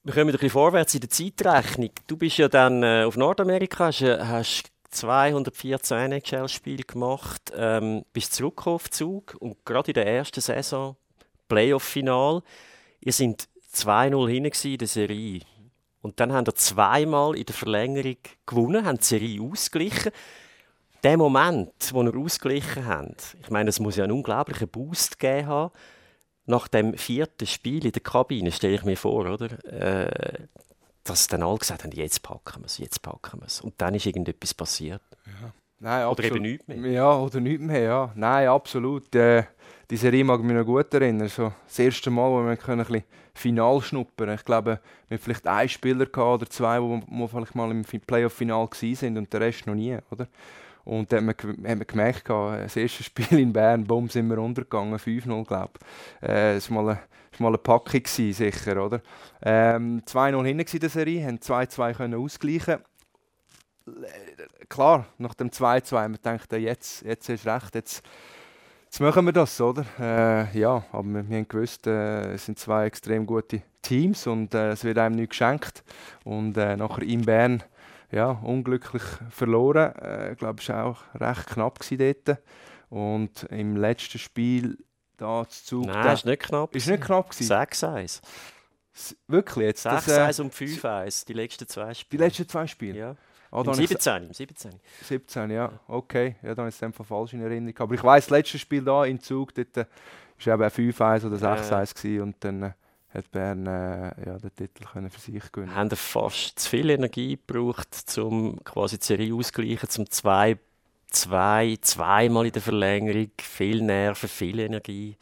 [0.04, 1.92] Wir kommen ein bisschen vorwärts in der Zeitrechnung.
[2.08, 8.34] Du bist ja dann äh, auf Nordamerika, hast, äh, hast 214 NHL-Spiele gemacht, ähm, bist
[8.34, 10.96] zurückgekommen auf Zug und gerade in der ersten Saison,
[11.48, 12.42] Playoff-Final,
[13.02, 15.42] ihr sind 2-0 hinten in der Serie.
[16.06, 20.12] Und dann haben wir zweimal in der Verlängerung gewonnen, haben die Serie ausgeglichen.
[21.04, 25.48] Der Moment, wo wir ausgeglichen haben, ich meine, es muss ja einen unglaublichen Boost gegeben
[25.48, 25.74] haben,
[26.46, 29.48] nach dem vierten Spiel in der Kabine, stelle ich mir vor, oder?
[29.66, 30.46] Äh,
[31.04, 33.62] dass dann alle gesagt haben, jetzt packen wir es, jetzt packen wir es.
[33.62, 35.02] Und dann ist irgendetwas passiert.
[35.80, 36.42] Nein, Oder eben absolut.
[36.42, 36.92] nichts mehr.
[36.92, 38.12] Ja, oder nichts mehr, ja.
[38.14, 39.16] Nein, absolut.
[39.16, 39.46] Äh,
[39.90, 41.30] die Serie mag ich mich noch gut erinnern.
[41.30, 45.24] So, das erste Mal, wo wir können ein bisschen Final schnuppern Ich glaube, wir hatten
[45.24, 49.42] vielleicht einen Spieler oder zwei, die die vielleicht mal im Fi- Playoff-Final waren und der
[49.42, 50.28] Rest noch nie, oder?
[50.86, 54.10] Und dann haben wir, ge- haben wir gemerkt, gehabt, das erste Spiel in Bern, bumm,
[54.10, 55.74] sind wir untergegangen, 5-0, glaube
[56.22, 56.30] ich.
[56.30, 57.00] Äh, das war mal eine,
[57.40, 59.02] mal eine Packung, sicher, oder?
[59.42, 62.80] Ähm, 2-0 hinten in der Serie, haben 2-2 können ausgleichen
[64.70, 68.04] klar, nach dem 2-2 haben wir gedacht, jetzt, jetzt du recht, jetzt,
[68.96, 69.86] jetzt machen wir das, oder?
[70.00, 74.54] Äh, ja, aber wir, wir haben gewusst, äh, es sind zwei extrem gute Teams und
[74.54, 75.84] äh, es wird einem nicht geschenkt.
[76.24, 77.62] Und äh, nachher in Bern,
[78.12, 79.94] ja, unglücklich verloren.
[79.96, 82.40] Äh, ich glaube, es war auch recht knapp dort.
[82.90, 84.78] Und im letzten Spiel
[85.18, 86.76] da zu Zug, Nein, da- ist nicht knapp.
[86.76, 87.52] ist nicht knapp gewesen.
[87.52, 88.22] 6-1.
[88.94, 89.86] S- Wirklich jetzt?
[89.86, 92.26] das, äh, 6-1 und 5-1, die letzten zwei die Spiele.
[92.26, 92.98] letzten zwei Spiele?
[92.98, 93.16] Ja.
[93.56, 94.72] Ah, Im dann ist- 17, im 17.
[95.04, 95.72] 17, ja.
[95.88, 97.78] Okay, ja, dann ist es einfach falsch in Erinnerung.
[97.80, 99.86] Aber ich weiß, das letzte Spiel da in Zug, dort äh,
[100.38, 102.72] ist eben 5-1 oder 6-1 gewesen und dann äh,
[103.14, 105.74] hat Bern äh, ja, den Titel können für sich gewinnen.
[105.74, 110.58] Haben fast zu viel Energie gebraucht, um quasi die Serie auszugleichen, zum 2
[111.12, 115.16] zwei, zweimal in der Verlängerung, viel Nerven, viel Energie.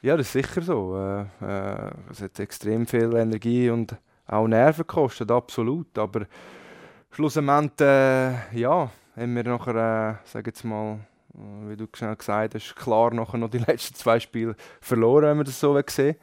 [0.00, 0.96] Ja, das ist sicher so.
[0.96, 3.94] Äh, äh, es hat extrem viel Energie und
[4.26, 5.98] auch Nerven gekostet, absolut.
[5.98, 6.26] Aber
[7.14, 10.98] schlussendlich, äh, ja, haben wir nachher, äh, sag jetzt mal,
[11.34, 15.36] äh, wie du schnell gesagt hast, klar nachher noch die letzten zwei Spiele verloren, wenn
[15.36, 16.16] man das so sehen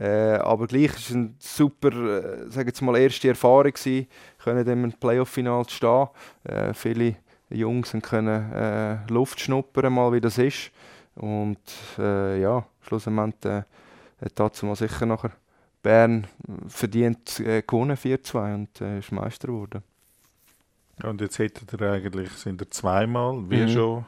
[0.00, 4.06] äh, Aber gleich war es eine super, äh, sag jetzt mal, erste Erfahrung gewesen,
[4.42, 6.08] können im Playoff-Final zu stehen.
[6.44, 7.16] Äh, viele
[7.50, 10.70] Jungs können äh, Luft schnuppern, mal wie das ist.
[11.14, 11.58] Und
[11.98, 13.62] äh, ja, schlussendlich äh,
[14.22, 15.32] hat dazu mal sicher nachher
[15.82, 16.26] Bern
[16.66, 19.82] verdient äh, gewonnen, 4-2 und äh, ist Meister geworden.
[21.02, 23.68] Und jetzt hättet ihr eigentlich, sind ihr zweimal, wie Mhm.
[23.68, 24.04] schon,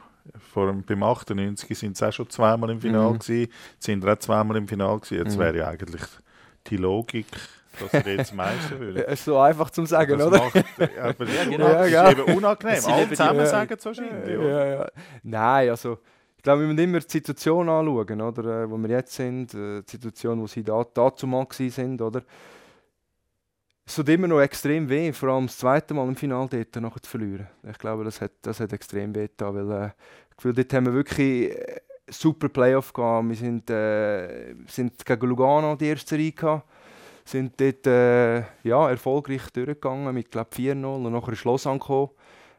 [0.53, 3.19] vor, dem- beim 98 sind sie auch schon zweimal im Finale Mhm.
[3.19, 5.17] gewesen, jetzt sind auch zweimal im Finale gewesen.
[5.25, 5.39] Jetzt Mhm.
[5.41, 6.01] wäre ja eigentlich
[6.67, 7.25] die Logik,
[7.79, 9.07] dass er jetzt Meister würde.
[9.07, 10.37] Es ist so einfach zum Sagen, das oder?
[10.39, 10.55] Macht,
[11.01, 12.11] aber ja, genau, Ja, das ist gell?
[12.27, 12.75] eben unangenehm.
[12.75, 13.45] Das sind Alle zusammen Ja.
[13.45, 14.39] sagen es wahrscheinlich.
[14.39, 14.87] Ja, ja.
[15.23, 15.97] Nein, also
[16.37, 18.63] ich glaube, wir müssen immer die Situation anschauen, oder?
[18.63, 22.21] Äh, wo wir jetzt sind, äh, die Situation, wo sie da, dazu mal sind, oder?
[23.91, 27.01] Es tut immer noch extrem weh, vor allem das zweite Mal im Finale dort nachher
[27.01, 27.49] zu verlieren.
[27.69, 29.89] Ich glaube, das hat, das hat extrem weh getan, weil äh,
[30.37, 33.27] Gefühl, dort haben wir wirklich äh, super Playoff gehabt.
[33.27, 36.69] Wir sind, äh, sind gegen Lugano die erste Reihe gehabt,
[37.25, 42.11] sind dort äh, ja, erfolgreich durchgegangen mit glaube 4-0 und nachher ist Lausanne gekommen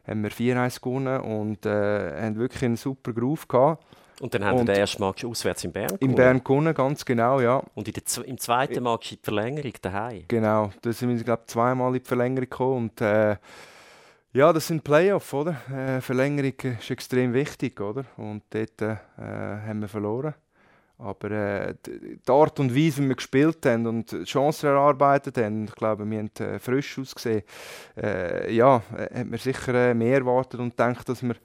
[0.05, 3.83] haben wir 4-1 gewonnen und äh, haben wirklich einen super Groove gehabt.
[4.19, 6.15] Und dann haben wir den ersten Match auswärts in Bern In gewonnen.
[6.15, 7.63] Bern gewonnen, ganz genau, ja.
[7.73, 10.25] Und in der, im zweiten Match in die Verlängerung daheim.
[10.27, 13.37] Genau, da sind wir, glaube zweimal in die Verlängerung gekommen und äh,
[14.35, 15.55] ja, das sind Playoffs, oder?
[15.71, 18.05] Äh, Verlängerung ist extrem wichtig, oder?
[18.17, 20.33] Und dort äh, haben wir verloren.
[21.03, 25.75] Aber äh, die Art und Weise, wie wir gespielt haben und Chancen erarbeitet haben, ich
[25.75, 27.43] glaube, wir haben äh, frisch ausgesehen.
[27.97, 31.35] Äh, ja, äh, hat man sicher äh, mehr erwartet und gedacht, dass wir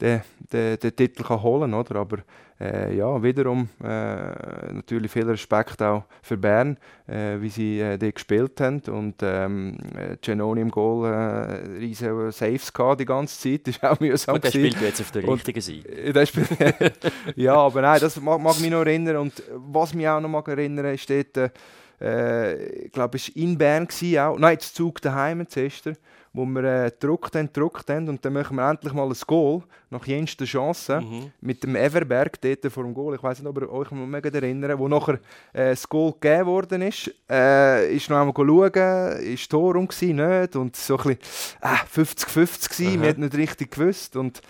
[0.00, 1.96] den, den, den Titel kann holen kann.
[1.96, 2.18] Aber
[2.60, 8.16] äh, ja, wiederum äh, natürlich viel Respekt auch für Bern, äh, wie sie äh, dort
[8.16, 8.80] gespielt haben.
[8.88, 13.66] Und ähm, äh, Genoni im Goal äh, riesige Saves gehabt die ganze Zeit.
[13.68, 14.34] Das war auch mühsam.
[14.34, 15.88] Und der spielt jetzt auf der richtigen Seite.
[16.58, 16.90] Äh,
[17.36, 19.16] ja, aber nein, das mag, mag mich noch erinnern.
[19.18, 21.52] Und was mich auch noch mag erinnern, ist dort,
[22.00, 24.38] äh, ich glaube, es war in Bern, gewesen, auch.
[24.38, 25.90] nein, das Zug daheim zuerst,
[26.38, 29.62] wo wir äh, gedruckt haben, gedruckt haben und dann machen wir endlich mal ein Goal,
[29.90, 31.32] nach jenster Chance, Mhm.
[31.40, 33.16] mit dem Everberg dort vor dem Goal.
[33.16, 35.14] Ich weiß nicht, ob ihr euch noch erinnern wo nachher
[35.52, 37.10] äh, das Goal gegeben worden ist.
[37.28, 40.54] Äh, ist noch einmal schauen, ist Tor rum gewesen, nicht?
[40.56, 43.02] Und so ein bisschen äh, 50-50 gewesen, Aha.
[43.02, 44.16] wir hatten nicht richtig gewusst.
[44.16, 44.40] Und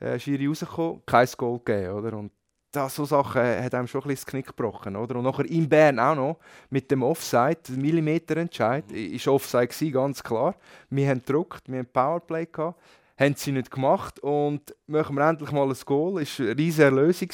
[0.00, 2.16] äh, Schiri rausgekommen, kein Goal gegeben, oder?
[2.18, 2.32] Und
[2.76, 5.16] das, so Sachen äh, hat einem schon ein bisschen das Knick gebrochen, oder?
[5.16, 6.36] Und nachher in Bern auch noch,
[6.70, 9.14] mit dem Offside, Millimeterentscheid, Mhm.
[9.14, 10.54] ist Offside gewesen, ganz klar.
[10.90, 12.78] Wir haben gedruckt, wir haben Powerplay gehabt,
[13.18, 16.20] haben sie nicht gemacht und machen wir endlich mal ein Goal.
[16.20, 17.28] Es war eine riesige Erlösung,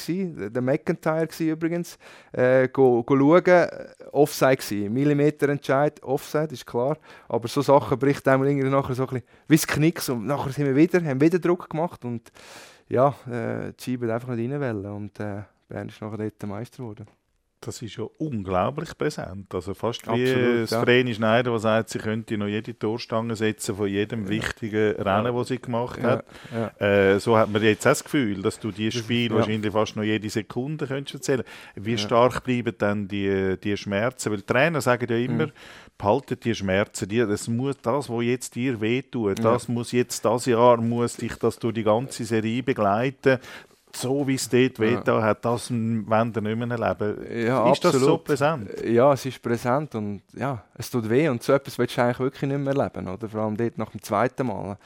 [0.53, 1.97] der McIntyre gewesen übrigens.
[2.31, 3.67] Äh, go, go schauen,
[4.13, 6.97] Offside gewesen, Millimeterentscheid, Offside, ist klar.
[7.27, 10.53] Aber so Sachen bricht einem irgendwie nachher so ein bisschen wie das Knicks und nachher
[10.53, 12.31] sind wir wieder, haben wieder Druck gemacht und
[12.89, 16.77] ja, äh, die Scheibe einfach nicht rein wollen und äh, Bern ist nachher dort Meister
[16.83, 17.07] geworden.
[17.65, 19.53] Das ist ja unglaublich präsent.
[19.53, 20.81] Also fast wie das ja.
[20.81, 25.47] Vreni Schneider, der sagt, sie könnte noch jede Torstange setzen von jedem wichtigen Rennen, das
[25.47, 26.25] sie gemacht Ja, hat.
[26.79, 26.85] ja.
[26.85, 29.37] Äh, so hat man jetzt auch das Gefühl, dass du dieses Spiel ja.
[29.37, 31.43] wahrscheinlich fast noch jede Sekunde könntest erzählen
[31.75, 31.97] Wie Ja.
[31.97, 34.31] stark bleiben dann die, die Schmerzen?
[34.31, 35.51] Weil die Trainer sagen ja immer, Mhm.
[35.97, 37.07] behaltet die Schmerzen.
[37.07, 39.53] Die, das, muss, das, was jetzt dir wehtut, Ja.
[39.53, 43.39] das muss jetzt das Jahr, muss dich das durch die ganze Serie begleiten.
[43.95, 45.21] So wie es dort Ja.
[45.21, 47.45] hat, das wollen wir nicht mehr erleben.
[47.45, 48.23] Ja, ist das so absolut.
[48.23, 48.69] präsent?
[48.85, 52.19] Ja, es ist präsent und ja, es tut weh und so etwas willst du eigentlich
[52.19, 53.29] wirklich nicht mehr erleben, oder?
[53.29, 54.77] Vor allem dort nach dem zweiten Mal.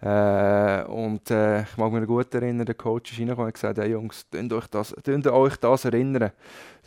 [0.00, 3.78] Äh, und äh, ich mag mich gut erinnern, der Coach ist reingekommen und hat gesagt,
[3.78, 6.30] hey Jungs, tut euch das, tut euch das erinnern.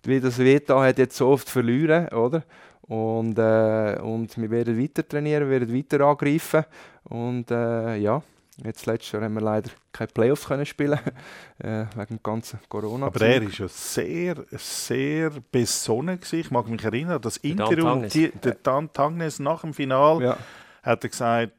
[0.03, 2.43] Wie das Veta hat jetzt so oft verloren, oder?
[2.81, 6.65] Und, äh, und wir werden weiter trainieren, wir werden weiter angreifen
[7.03, 8.21] und äh, ja,
[8.63, 10.99] jetzt letztes Jahr haben wir leider keine Playoffs können spielen
[11.59, 16.19] äh, wegen dem ganzen corona Aber er war ja sehr, sehr besonnen.
[16.19, 16.39] Gewesen.
[16.39, 20.37] Ich mag mich erinnern, das Interview, der Dan Tangnes nach dem Final ja.
[20.83, 21.53] hat er gesagt,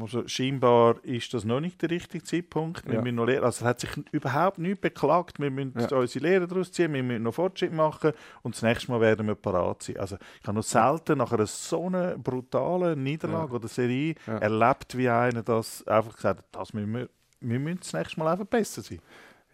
[0.00, 2.86] also scheinbar ist das noch nicht der richtige Zeitpunkt.
[2.86, 3.02] Wir Ja.
[3.02, 3.44] müssen noch lernen.
[3.44, 5.38] Also er hat sich überhaupt nicht beklagt.
[5.40, 5.96] Wir müssen Ja.
[5.96, 9.34] unsere Lehre daraus ziehen, wir müssen noch Fortschritt machen und das nächste Mal werden wir
[9.34, 9.96] parat sein.
[9.98, 13.56] Also ich habe noch selten nach einer so einer brutalen Niederlage Ja.
[13.56, 17.08] oder Serie erlebt, wie einer das einfach gesagt hat, das müssen wir,
[17.40, 19.00] wir müssen das nächste Mal einfach besser sein.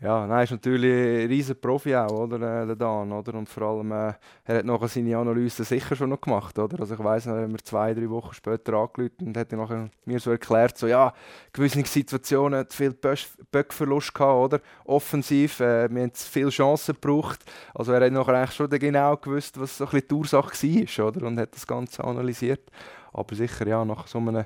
[0.00, 3.34] Ja, nein, ist natürlich ein riesen Profi auch, oder, äh, der Dan, oder?
[3.34, 4.12] Und vor allem, äh,
[4.44, 6.78] er hat nachher seine Analyse sicher schon noch gemacht, oder?
[6.78, 10.20] Also ich noch, er hat mir zwei, drei Wochen später angerufen und hat nachher mir
[10.20, 11.12] so erklärt, so, ja,
[11.52, 12.94] gewisse Situationen viel
[13.50, 14.61] Böckverlust gehabt, oder?
[14.84, 17.44] Offensiv, äh, wir haben viele Chancen gebraucht.
[17.74, 21.06] Also er hat nachher eigentlich schon genau gewusst, was so ein bisschen die Ursache war,
[21.08, 21.26] oder?
[21.26, 22.70] Und hat das Ganze analysiert.
[23.12, 24.44] Aber sicher, ja, nach so einem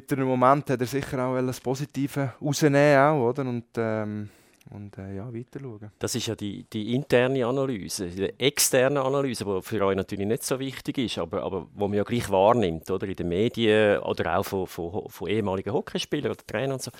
[0.00, 3.42] bitteren Moment hat er sicher auch das Positive rausnehmen, auch, oder?
[3.42, 4.28] Und, ähm,
[4.70, 5.90] und äh, ja, weiter schauen.
[5.98, 10.42] Das ist ja die, die interne Analyse, die externe Analyse, die für euch natürlich nicht
[10.42, 13.06] so wichtig ist, aber, aber wo man ja gleich wahrnimmt, oder?
[13.06, 16.90] In den Medien oder auch von, von, von ehemaligen Hockeyspielern oder Trainern und so,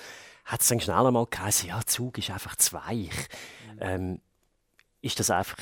[0.45, 3.27] hat es dann schnell einmal geheißen, ja, Zug ist einfach zu weich.
[3.81, 4.21] Ähm,
[5.01, 5.57] ist das einfach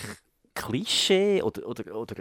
[0.54, 2.16] Klischee oder, oder, oder,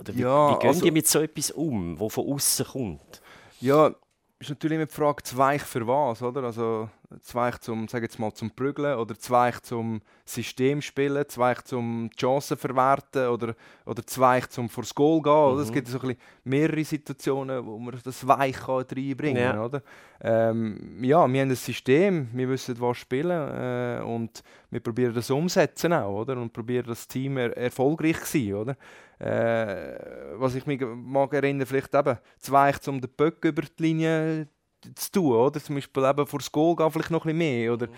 [0.00, 3.22] oder wie, Ja, wie gehen also- die mit so etwas um, wo von außen kommt?
[3.60, 3.94] Ja,
[4.40, 6.44] ist natürlich immer die Frage, zu weich für was, oder?
[6.44, 6.88] Also
[7.22, 11.40] zu weich zum, sag jetzt mal, zum Prügeln oder zu weich zum System spielen, zu
[11.40, 13.54] weich zum Chancen verwerten oder,
[13.86, 15.62] oder zu weich zum vors Goal gehen, oder?
[15.62, 15.74] Es Mhm.
[15.74, 19.64] gibt so ein mehrere Situationen, wo man das weich kann reinbringen kann, Ja.
[19.64, 19.82] oder?
[20.20, 25.30] Ähm, ja, wir haben ein System, wir wissen, was spielen äh, und wir probieren das
[25.30, 26.36] umsetzen auch, oder?
[26.36, 28.76] Und probieren das Team er erfolgreich zu sein, oder?
[29.18, 29.98] Äh,
[30.36, 34.48] was ich mich mag erinnern, vielleicht eben zu weich, um den Böck über die Linie
[34.94, 35.60] zu tun, oder?
[35.60, 37.88] Zum Beispiel eben vor das Goal gehen vielleicht noch ein bisschen mehr, oder?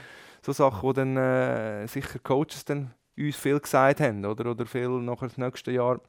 [0.43, 4.51] So Sachen, die dann äh, sicher Coaches dann uns viel gesagt haben, oder?
[4.51, 6.01] Oder viel nachher das nächste Jahr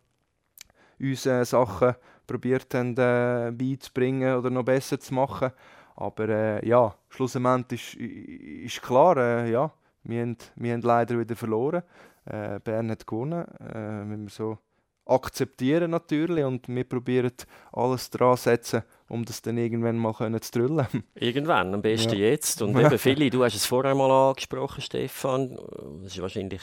[0.99, 1.95] uns äh, Sachen
[2.27, 5.51] probiert haben äh, beizubringen oder noch besser zu machen.
[5.95, 9.71] Aber äh, ja, schlussendlich ist, ist klar, äh, ja,
[10.03, 11.83] wir haben, wir haben leider wieder verloren.
[12.25, 14.57] Äh, Bern hat gewonnen, äh, wenn wir so
[15.05, 17.31] akzeptieren natürlich und wir probieren
[17.71, 20.87] alles dran setzen, um das dann irgendwann mal können zu drüllen.
[21.15, 22.29] Irgendwann, am besten Ja.
[22.29, 22.61] jetzt.
[22.61, 25.57] Und eben, viele, du hast es vorher mal angesprochen, Stefan.
[26.03, 26.61] Das ist wahrscheinlich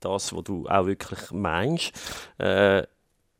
[0.00, 1.92] das, was du auch wirklich meinst.
[2.38, 2.84] Äh,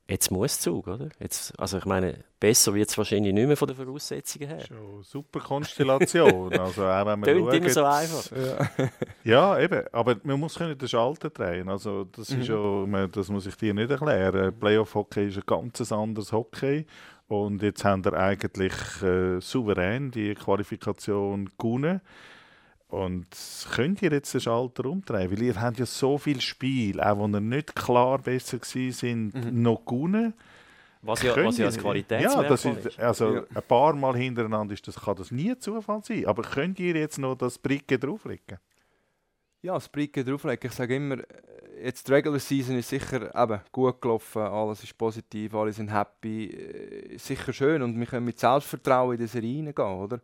[0.09, 1.09] jetzt muss Zug, oder?
[1.18, 4.61] Jetzt, also ich meine, besser wird es wahrscheinlich nicht mehr von den Voraussetzungen her.
[4.66, 6.52] Schon super Konstellation.
[6.59, 8.37] also auch wenn man Tönt immer schaut- so einfach.
[8.37, 8.88] Ja.
[9.24, 9.85] Ja, eben.
[9.92, 11.68] Aber man muss können den Schalter drehen.
[11.68, 12.40] Also das Mhm.
[12.40, 14.52] ist ja, man- das muss ich dir nicht erklären.
[14.59, 16.85] Playoff-Hockey ist ein ganz anderes Hockey.
[17.28, 22.00] Und jetzt haben wir eigentlich äh, souverän die Qualifikation gewonnen.
[22.88, 23.26] Und
[23.74, 25.31] könnt ihr jetzt den Schalter umdrehen?
[25.31, 28.92] Weil ihr habt ja so viel Spiel, auch wo ihr nicht klar besser gewesen
[29.33, 29.62] sind, Mhm.
[29.62, 30.35] noch gewonnen.
[31.05, 32.87] Was ja, was ja ein ihr- Qualitätsmerkmal ja, das ist.
[32.87, 33.43] ist, also Ja.
[33.55, 36.27] ein paar Mal hintereinander ist das, kann das nie Zufall sein.
[36.27, 38.59] Aber könnt ihr jetzt noch das Bricke drauflegen?
[39.62, 40.69] Ja, das Bricke drauflegen.
[40.71, 41.17] Ich sage immer,
[41.83, 46.47] jetzt die Regular Season ist sicher eben gut gelaufen, alles ist positiv, alle sind happy,
[46.51, 50.21] äh, sicher schön und wir können mit Selbstvertrauen in die Serie reingehen, oder?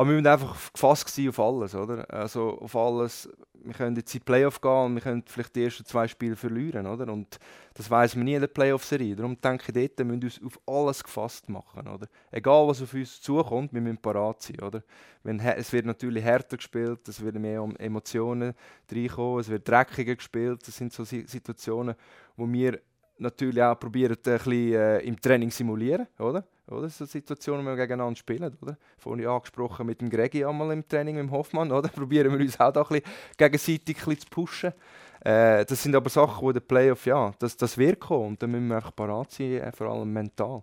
[0.00, 2.08] Aber wir müssen einfach gefasst auf alles, oder?
[2.08, 5.62] Also auf alles, wir können jetzt in die Playoff gehen und wir können vielleicht die
[5.64, 7.12] ersten zwei Spiele verlieren, oder?
[7.12, 7.38] Und
[7.74, 9.14] das weiß man nie in der Playoff-Serie.
[9.14, 12.06] Darum denke ich, dort müssen wir uns auf alles gefasst machen, oder?
[12.30, 14.82] Egal, was auf uns zukommt, wir müssen parat sein, oder?
[15.22, 18.54] Es wird natürlich härter gespielt, es werden mehr Emotionen
[18.90, 20.66] reinkommen, es wird dreckiger gespielt.
[20.66, 21.94] Das sind so Si- Situationen,
[22.38, 22.80] wo wir
[23.20, 26.44] natürlich auch probieren, ein bisschen äh, im Training simulieren, oder?
[26.68, 26.88] Oder?
[26.88, 28.76] So Situationen, wo wir gegeneinander spielen, oder?
[28.98, 31.88] Vorhin angesprochen mit dem Gregi einmal im Training mit dem Hoffmann, oder?
[31.88, 33.04] Probieren wir uns auch da ein bisschen
[33.36, 34.72] gegenseitig ein bisschen zu pushen.
[35.20, 38.46] Äh, das sind aber Sachen, in den Playoff, ja, das, das wird kommen und da
[38.46, 40.62] müssen wir einfach parat sein, äh, vor allem mental.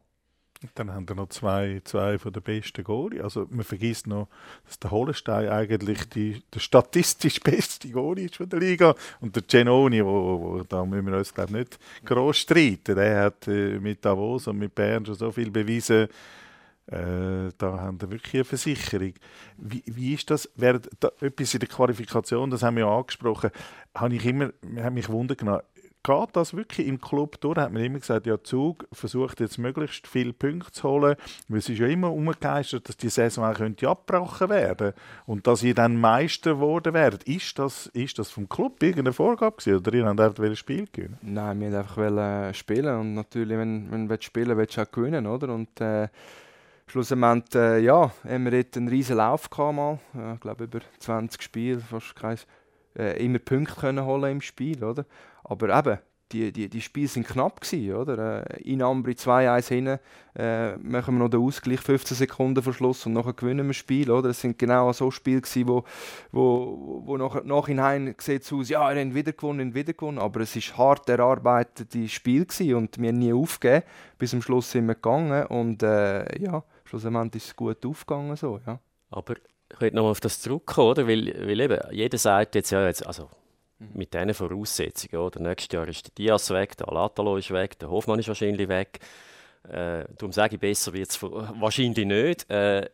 [0.75, 3.21] Dann haben wir noch zwei, zwei von den besten Goalie.
[3.21, 4.27] Also man vergisst noch,
[4.65, 8.95] dass der Hollenstein eigentlich die, der statistisch beste Goalie ist von der Liga.
[9.21, 12.95] Und der Genoni, wo, wo, da müssen wir uns glaube nicht groß streiten.
[12.95, 16.07] Der hat äh, mit Davos und mit Bern schon so viel bewiesen.
[16.87, 19.13] Äh, da haben wir wirklich eine Versicherung.
[19.57, 20.49] Wie, wie ist das?
[20.55, 23.51] Während da, etwas in der Qualifikation, das haben wir ja angesprochen,
[23.93, 25.61] habe ich immer, habe mich wundern genommen,
[26.07, 27.57] geht das wirklich im Club durch?
[27.57, 31.15] Hat man immer gesagt, ja, Zug versucht jetzt möglichst viele Punkte zu holen,
[31.49, 34.93] weil es ist ja immer umgegeistert, dass die Saison auch könnte abgebrochen werden
[35.25, 37.23] und dass ihr dann Meister geworden wärt.
[37.25, 40.87] Ist das, ist das vom Club irgendeine Vorgabe gewesen, oder ihr habt einfach ein Spiel
[40.91, 41.17] gewinnen?
[41.21, 44.81] Nein, wir wollten einfach wollen spielen und natürlich, wenn, wenn du spielen willst, willst du
[44.81, 45.53] auch gewinnen, oder?
[45.53, 46.07] Und äh,
[46.87, 49.99] schlussendlich, äh, ja, haben wir dort einen riesen Lauf gehabt mal.
[50.15, 52.37] Äh, ich glaube, über 20 Spiele, fast kein,
[52.97, 55.05] äh, immer Punkte können holen im Spiel, oder?
[55.47, 55.99] Aber eben,
[56.31, 58.45] die, die, die Spiele sind knapp gewesen, oder?
[58.49, 59.99] Äh, in Ambri 2-1 hinten,
[60.35, 63.77] äh, machen wir noch den Ausgleich, 15 Sekunden vor Schluss und nachher gewinnen wir das
[63.77, 64.29] Spiel, oder?
[64.29, 65.83] Es sind genau so Spiele gewesen, wo,
[66.31, 69.93] wo, wo nach, nachhinein sieht es aus, ja, er hat wieder gewonnen, er hat wieder
[69.93, 73.85] gewonnen, aber es ist hart erarbeitete Spiel gewesen und wir haben nie aufgegeben.
[74.17, 78.59] Bis zum Schluss sind wir gegangen und äh, ja, schlussendlich ist es gut aufgegangen so,
[78.65, 78.79] ja.
[79.09, 79.35] Aber
[79.71, 81.07] ich will nochmal auf das zurückkommen, oder?
[81.07, 83.29] Weil, weil eben, jeder sagt jetzt, ja, jetzt, also
[83.79, 85.39] mit diesen Voraussetzungen, oder?
[85.39, 88.99] Nächstes Jahr ist der Diaz weg, der Alatalo ist weg, der Hofmann ist wahrscheinlich weg.
[89.63, 92.49] Äh, darum sage ich, besser wird es wahrscheinlich nicht.
[92.49, 92.89] Äh,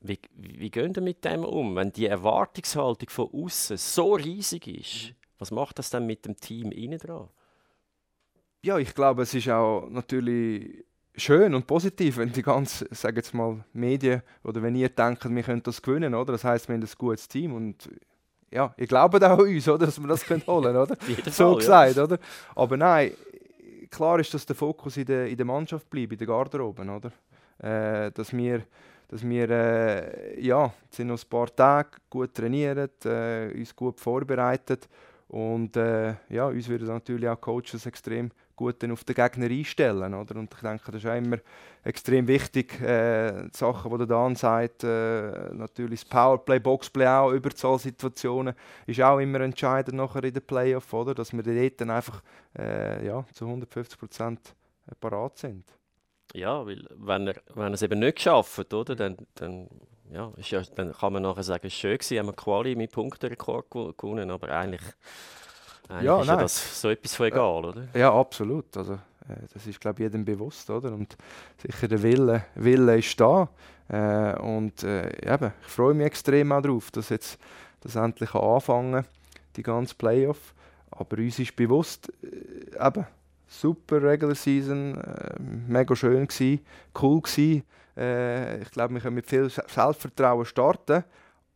[0.00, 5.14] wie, wie gehen wir mit dem um, wenn die Erwartungshaltung von außen so riesig ist?
[5.38, 7.28] Was macht das dann mit dem Team innen dran?
[8.62, 10.84] Ja, ich glaube, es ist auch natürlich
[11.16, 15.42] schön und positiv, wenn die ganzen, sag jetzt mal, Medien oder wenn ihr denkt, wir
[15.42, 16.32] können das gewinnen, oder?
[16.32, 17.88] Das heißt, wir haben ein gutes Team und
[18.50, 19.86] ja, ihr glaubt auch an uns, oder?
[19.86, 20.96] Dass wir das können holen, oder?
[21.30, 22.18] so Fall, gesagt, oder?
[22.54, 23.12] Aber nein,
[23.90, 27.12] klar ist, dass der Fokus in der, in der Mannschaft bleibt, in der Garderobe, oder?
[27.58, 28.62] Äh, dass wir,
[29.08, 34.88] dass wir äh, ja, sind noch ein paar Tage gut trainiert, äh, uns gut vorbereitet
[35.28, 40.12] und äh, ja, uns würden natürlich auch Coaches extrem gut auf den Gegner einstellen.
[40.12, 40.36] Oder?
[40.36, 41.38] Und ich denke, das ist auch immer
[41.82, 42.78] extrem wichtig.
[42.82, 48.54] Äh, die Sachen, die der Dan sagt, äh, natürlich das Powerplay, Boxplay auch, Überzahlsituationen,
[48.86, 51.14] ist auch immer entscheidend nachher in den Playoff, oder?
[51.14, 52.22] dass wir dort dann einfach
[52.58, 54.54] äh, ja, zu 150 Prozent
[55.00, 55.64] parat sind.
[56.34, 59.68] Ja, weil wenn er, wenn er es eben nicht geschafft oder, dann, dann,
[60.12, 62.92] ja, ja, dann kann man nachher sagen, es war schön, gewesen, haben wir Quali mit
[62.92, 64.82] Punktenrekord gewonnen, aber eigentlich,
[65.90, 66.44] eigentlich Ja, ist ja nein.
[66.44, 67.88] das so etwas von egal, oder?
[67.94, 68.76] Ja, absolut.
[68.76, 70.68] Also, äh, das ist, glaube ich, jedem bewusst.
[70.70, 70.92] Oder?
[70.92, 71.16] Und
[71.60, 73.48] sicher der Wille, Wille ist da.
[73.88, 77.38] Äh, und äh, eben, ich freue mich extrem auch darauf, dass jetzt
[77.80, 79.04] das endlich kann anfangen
[79.56, 80.54] die ganze Playoff.
[80.92, 83.06] Aber uns ist bewusst, äh, eben,
[83.48, 85.34] super Regular Season, äh,
[85.66, 86.60] mega schön gewesen,
[87.00, 87.64] cool gewesen.
[87.96, 91.02] Äh, ich glaube, wir können mit viel Se- Selbstvertrauen starten.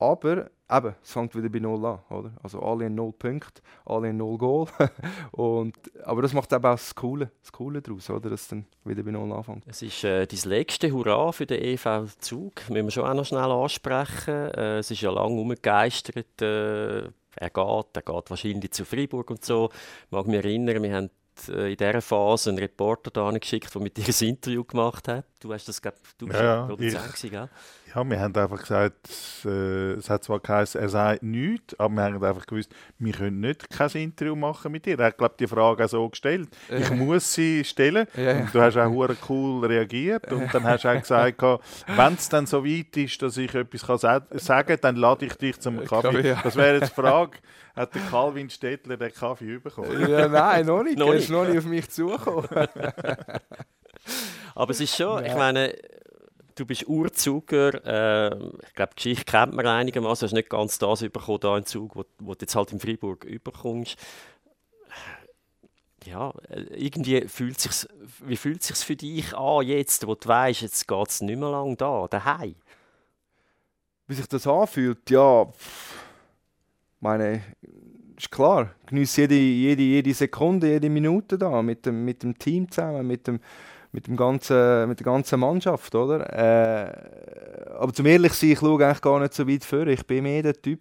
[0.01, 1.99] Aber eben, es fängt wieder bei Null an.
[2.11, 2.33] Oder?
[2.43, 4.69] Also alle in Null Punkte, alle in Null Goal.
[5.33, 8.31] und, aber das macht eben auch das Coole, das Coole daraus, oder?
[8.31, 9.65] dass es dann wieder bei Null anfängt.
[9.67, 12.69] Es ist äh, dein letzte Hurra für den EV Zug.
[12.69, 14.51] Müssen wir schon auch noch schnell ansprechen.
[14.53, 16.41] Äh, es ist ja lange umgegeistert.
[16.43, 19.71] Äh, er geht, er geht wahrscheinlich zu Freiburg und so.
[20.07, 21.11] Ich mag mich erinnern, wir haben
[21.49, 25.25] äh, in dieser Phase einen Reporter da geschickt, der mit dir ein Interview gemacht hat.
[25.45, 27.51] Du hast das, glaub, du bist Ja, Produzent, ich- gewesen?
[27.95, 29.11] Ja, wir haben einfach gesagt,
[29.45, 33.41] äh, es hat zwar geheißen, er sagt nichts, aber wir haben einfach gewusst, wir können
[33.41, 34.99] nicht kein Interview machen mit dir.
[34.99, 36.49] Er hat, glaube die Frage auch so gestellt.
[36.71, 36.95] Ich Ja.
[36.97, 38.07] muss sie stellen.
[38.17, 38.39] Ja.
[38.39, 40.33] Und du hast auch hure cool reagiert.
[40.33, 43.87] Und dann hast du auch gesagt, wenn es dann so weit ist, dass ich etwas
[43.87, 46.27] kann sa sagen kann, dann lade ich dich zum Kaffee.
[46.27, 46.41] Ja.
[46.43, 47.37] Das wäre jetzt die Frage,
[47.77, 50.09] hat der Calvin Stettler den Kaffee bekommen?
[50.09, 50.97] Ja, nein, noch nicht.
[50.99, 51.25] Noch er nicht.
[51.25, 52.49] ist noch nicht auf mich zugekommen.
[54.55, 55.37] Aber es ist schon, ich Ja.
[55.39, 55.75] meine,
[56.55, 57.75] du bist Urzuger.
[57.85, 58.37] Äh,
[58.67, 60.21] ich glaube, die Geschichte kennt man einigermaßen.
[60.21, 62.81] Du hast nicht ganz das bekommen, da in Zug, wo, wo du jetzt halt in
[62.81, 63.97] Freiburg überkommst.
[66.07, 66.35] Ja,
[66.71, 67.89] irgendwie fühlt sich's,
[68.23, 71.39] wie fühlt es sich für dich an, jetzt, wo du weißt, jetzt geht es nicht
[71.39, 72.57] mehr lang da, daheim?
[74.07, 75.95] Wie sich das anfühlt, ja, pff,
[77.01, 77.43] meine,
[78.19, 82.71] ist klar, genieße jede, jede, jede Sekunde, jede Minute da mit dem, mit dem Team
[82.71, 83.41] zusammen, mit, dem,
[83.95, 86.27] mit, dem ganzen, mit der ganzen Mannschaft, oder?
[86.33, 89.87] Äh, aber zum ehrlich sein, ich schaue eigentlich gar nicht so weit vor.
[89.87, 90.81] Ich bin mehr der Typ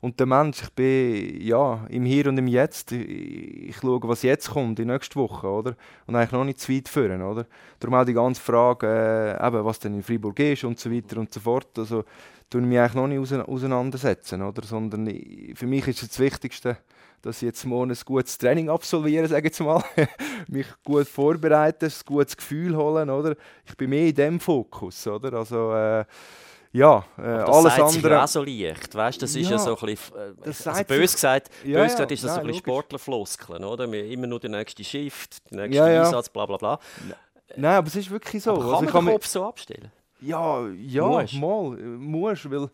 [0.00, 0.62] und der Mensch.
[0.62, 2.92] Ich bin ja, im Hier und im Jetzt.
[2.92, 5.76] Ich, schaue, was jetzt kommt, die nächste Woche, oder?
[6.06, 7.46] Und eigentlich noch nicht zu weit führen, oder?
[7.78, 11.18] Darum auch die ganze Frage, äh, eben, was denn in Freiburg ist und so weiter
[11.18, 11.78] und so fort.
[11.78, 12.04] Also,
[12.50, 14.62] ich mich eigentlich noch nicht ause- auseinandersetzen, oder?
[14.62, 16.78] Sondern ich, für mich ist das Wichtigste,
[17.26, 19.82] dass ich jetzt morgen ein gutes Training absolviere, sage ich jetzt mal.
[20.48, 23.34] mich gut vorbereiten, ein gutes Gefühl holen, oder?
[23.64, 25.32] Ich bin mehr in dem Fokus, oder?
[25.34, 26.04] Also, äh,
[26.72, 28.22] ja, äh, Das alles sagt sich ja andere...
[28.24, 29.22] auch so leicht, weißt?
[29.22, 32.24] Das ist ja so ein bisschen, äh, das also bös gesagt, Ja, bös gesagt ist
[32.24, 32.74] das so nein, ein bisschen logisch.
[32.74, 33.90] Sportlerfloskeln, oder?
[33.90, 35.82] Wir immer nur die nächste Shift, die nächste.
[35.84, 36.78] Einsatz, bla bla bla.
[37.56, 38.50] Nein, aber es ist wirklich so.
[38.52, 39.90] Aber kann Also, man den Kopf so abstellen?
[40.20, 41.34] Ja, ja, Musst.
[41.34, 42.68] mal, äh, musst, weil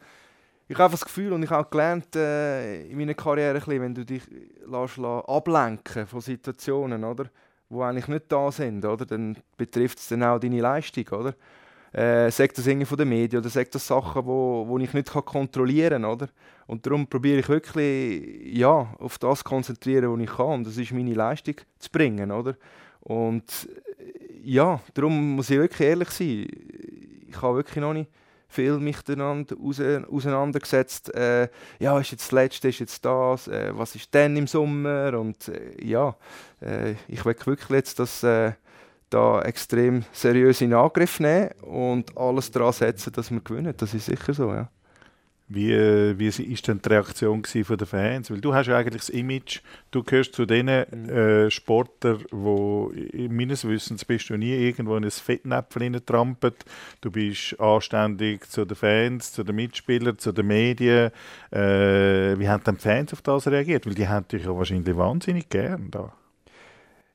[0.69, 3.95] ich habe das Gefühl und ich habe gelernt äh, in meiner Karriere, ein bisschen, wenn
[3.95, 4.23] du dich
[4.67, 7.27] lässt, lässt ablenken von Situationen, oder,
[7.69, 11.35] wo eigentlich nicht da sind, oder, dann betrifft es dann auch deine Leistung, oder?
[11.93, 15.13] Äh, sagt das irgendwie von den Medien oder sagt das Sachen, wo, wo ich nicht
[15.13, 16.29] kann kontrollieren kann, oder?
[16.67, 20.47] Und darum probiere ich wirklich, ja, auf das zu konzentrieren, was ich kann.
[20.47, 22.57] Und das ist meine Leistung zu bringen, oder?
[23.01, 26.47] Und äh, ja, darum muss ich wirklich ehrlich sein.
[27.29, 28.09] Ich habe wirklich noch nicht
[28.53, 31.15] viel mich miteinander ause- auseinandergesetzt.
[31.15, 31.49] Äh,
[31.79, 35.19] ja, ist jetzt das Letzte, ist jetzt das, äh, was ist denn im Sommer?
[35.19, 36.15] Und äh, ja,
[36.61, 38.53] äh, ich will wirklich jetzt das äh,
[39.11, 43.75] da extrem seriös in Angriff nehmen und alles daran setzen, dass wir gewinnen.
[43.77, 44.71] Das ist sicher so, ja.
[45.49, 48.31] Wie, äh, wie ist denn die Reaktion von den Fans?
[48.31, 53.29] Weil du hast ja eigentlich das Image, du gehörst zu den äh, Sportlern, wo i-
[53.29, 56.65] meines Wissens bist du nie irgendwo in ein Fettnäpfchen trampelt.
[57.03, 61.11] Du bist anständig zu den Fans, zu den Mitspielern, zu den Medien.
[61.51, 63.85] Äh, wie haben denn die Fans auf das reagiert?
[63.85, 66.13] Weil die haben dich ja wahrscheinlich wahnsinnig gern da.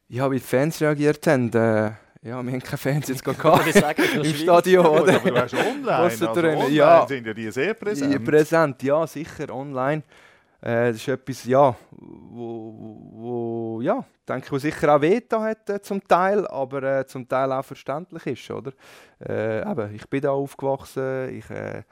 [0.10, 1.92] Ja, wie die Fans reagiert haben, äh,
[2.28, 4.36] ja, wir haben keine Fans jetzt sagen, ist im.
[4.36, 5.16] Stadion, oder?
[5.16, 7.08] aber du hast online, also online ja.
[7.08, 8.26] sind ja die sehr Ja, präsent.
[8.26, 10.04] präsent, ja, sicher, online.
[10.60, 12.74] Äh, das ist etwas, ja, wo,
[13.12, 17.28] wo ja, denke ich, wo sicher auch wehgetan hat äh, zum Teil, aber äh, zum
[17.30, 18.74] Teil auch verständlich ist, oder?
[19.26, 21.84] Äh, eben, ich bin da aufgewachsen, ich, äh,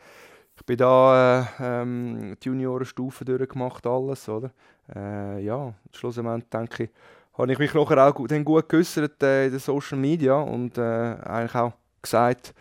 [0.57, 4.51] ich bin da äh, ähm, die Juniorenstufe durchgemacht, alles, oder?
[4.93, 6.89] Äh, ja, schlussendlich denke ich,
[7.37, 10.81] habe ich mich nachher auch dann gut geäußert äh, in den Social Media und äh,
[10.81, 12.53] eigentlich auch gesagt,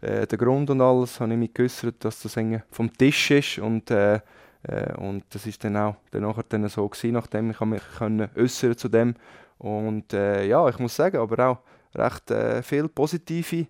[0.00, 2.36] äh, der Grund und alles, habe ich mich geäußert, dass das
[2.70, 4.20] vom Tisch ist und, äh,
[4.64, 8.76] äh, und das ist dann auch dann dann so gewesen, nachdem ich mich können äußern
[8.76, 9.14] zu dem
[9.58, 11.58] Und äh, ja, ich muss sagen, aber auch
[11.94, 13.66] recht äh, viele positive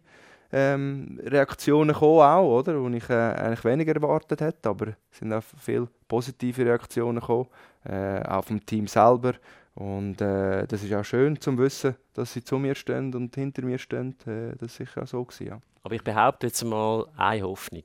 [0.53, 2.89] ähm, Reaktionen gekommen, auch, oder?
[2.89, 7.49] Die ich äh, eigentlich weniger erwartet hätte, aber es sind auch viele positive Reaktionen gekommen,
[7.85, 9.35] äh, auch vom Team selber.
[9.77, 13.63] Und äh, das ist auch schön zu wissen, dass sie zu mir stehen und hinter
[13.63, 14.17] mir stehen.
[14.27, 15.61] Äh, das ist sicher auch so gewesen, ja.
[15.83, 17.85] Aber ich behaupte jetzt mal, eine Hoffnung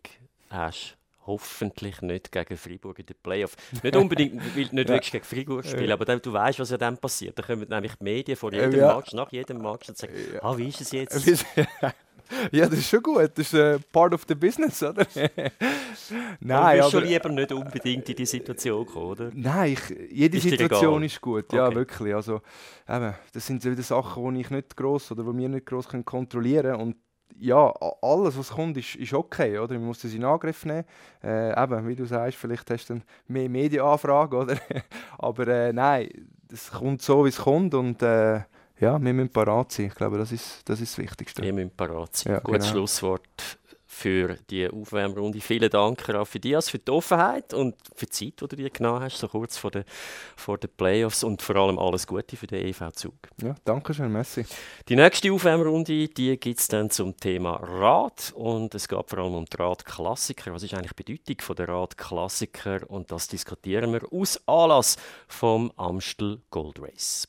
[0.49, 3.55] hast hoffentlich nicht gegen Freiburg in den Playoff.
[3.83, 4.87] Nicht unbedingt, weil nicht ja.
[4.87, 7.37] wirklich gegen Freiburg spielen, aber du weißt, was ja dann passiert.
[7.37, 8.95] Da kommen nämlich die Medien vor jedem ja.
[8.95, 10.43] Match, nach jedem Match und sagen, ja.
[10.43, 11.45] ah, wie ist es jetzt?
[12.51, 13.31] Ja, das ist schon gut.
[13.35, 15.05] Das ist äh, part of the business, oder?
[16.39, 19.31] Nein, du bist schon lieber nicht unbedingt in die Situation gekommen, oder?
[19.33, 21.51] Nein, ich, jede ist Situation ist gut.
[21.53, 21.75] Ja, okay.
[21.75, 22.15] wirklich.
[22.15, 22.41] Also,
[22.87, 26.71] eben, das sind wieder Sachen, die ich nicht gross oder die wir nicht gross kontrollieren
[26.71, 26.81] können.
[26.81, 26.95] Und
[27.37, 29.73] ja, alles, was kommt, ist, ist okay, oder?
[29.75, 30.85] Man muss das in Angriff nehmen.
[31.23, 34.57] Äh, eben, wie du sagst, vielleicht hast du dann mehr Medienanfragen, oder?
[35.17, 36.09] Aber äh, nein,
[36.51, 38.41] es kommt so, wie es kommt und äh,
[38.81, 39.85] ja, wir müssen parat sein.
[39.87, 41.41] Ich glaube, das ist das, ist das Wichtigste.
[41.41, 42.33] Wir müssen parat sein.
[42.33, 42.71] Ja, Gutes genau.
[42.71, 43.59] Schlusswort
[43.91, 45.41] für die Aufwärmrunde.
[45.41, 49.01] Vielen Dank, Raffi Diaz, für die Offenheit und für die Zeit, die du dir genommen
[49.01, 49.83] hast, so kurz vor den,
[50.37, 53.13] vor den Playoffs und vor allem alles Gute für den EV-Zug.
[53.43, 54.45] Ja, danke schön, Messi.
[54.87, 59.45] Die nächste Aufwärmrunde, gibt es dann zum Thema Rad und es geht vor allem um
[59.45, 60.53] die Radklassiker.
[60.53, 64.95] Was ist eigentlich die Bedeutung von der Radklassiker und das diskutieren wir aus Anlass
[65.27, 67.27] vom Amstel Gold Race.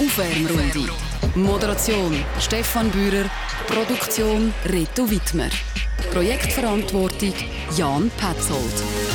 [0.00, 0.90] Aufwärmrunde.
[1.34, 3.28] Moderation Stefan Bührer.
[3.66, 5.50] Produktion Reto Wittmer.
[6.10, 7.34] Projektverantwortung
[7.76, 9.09] Jan Petzold.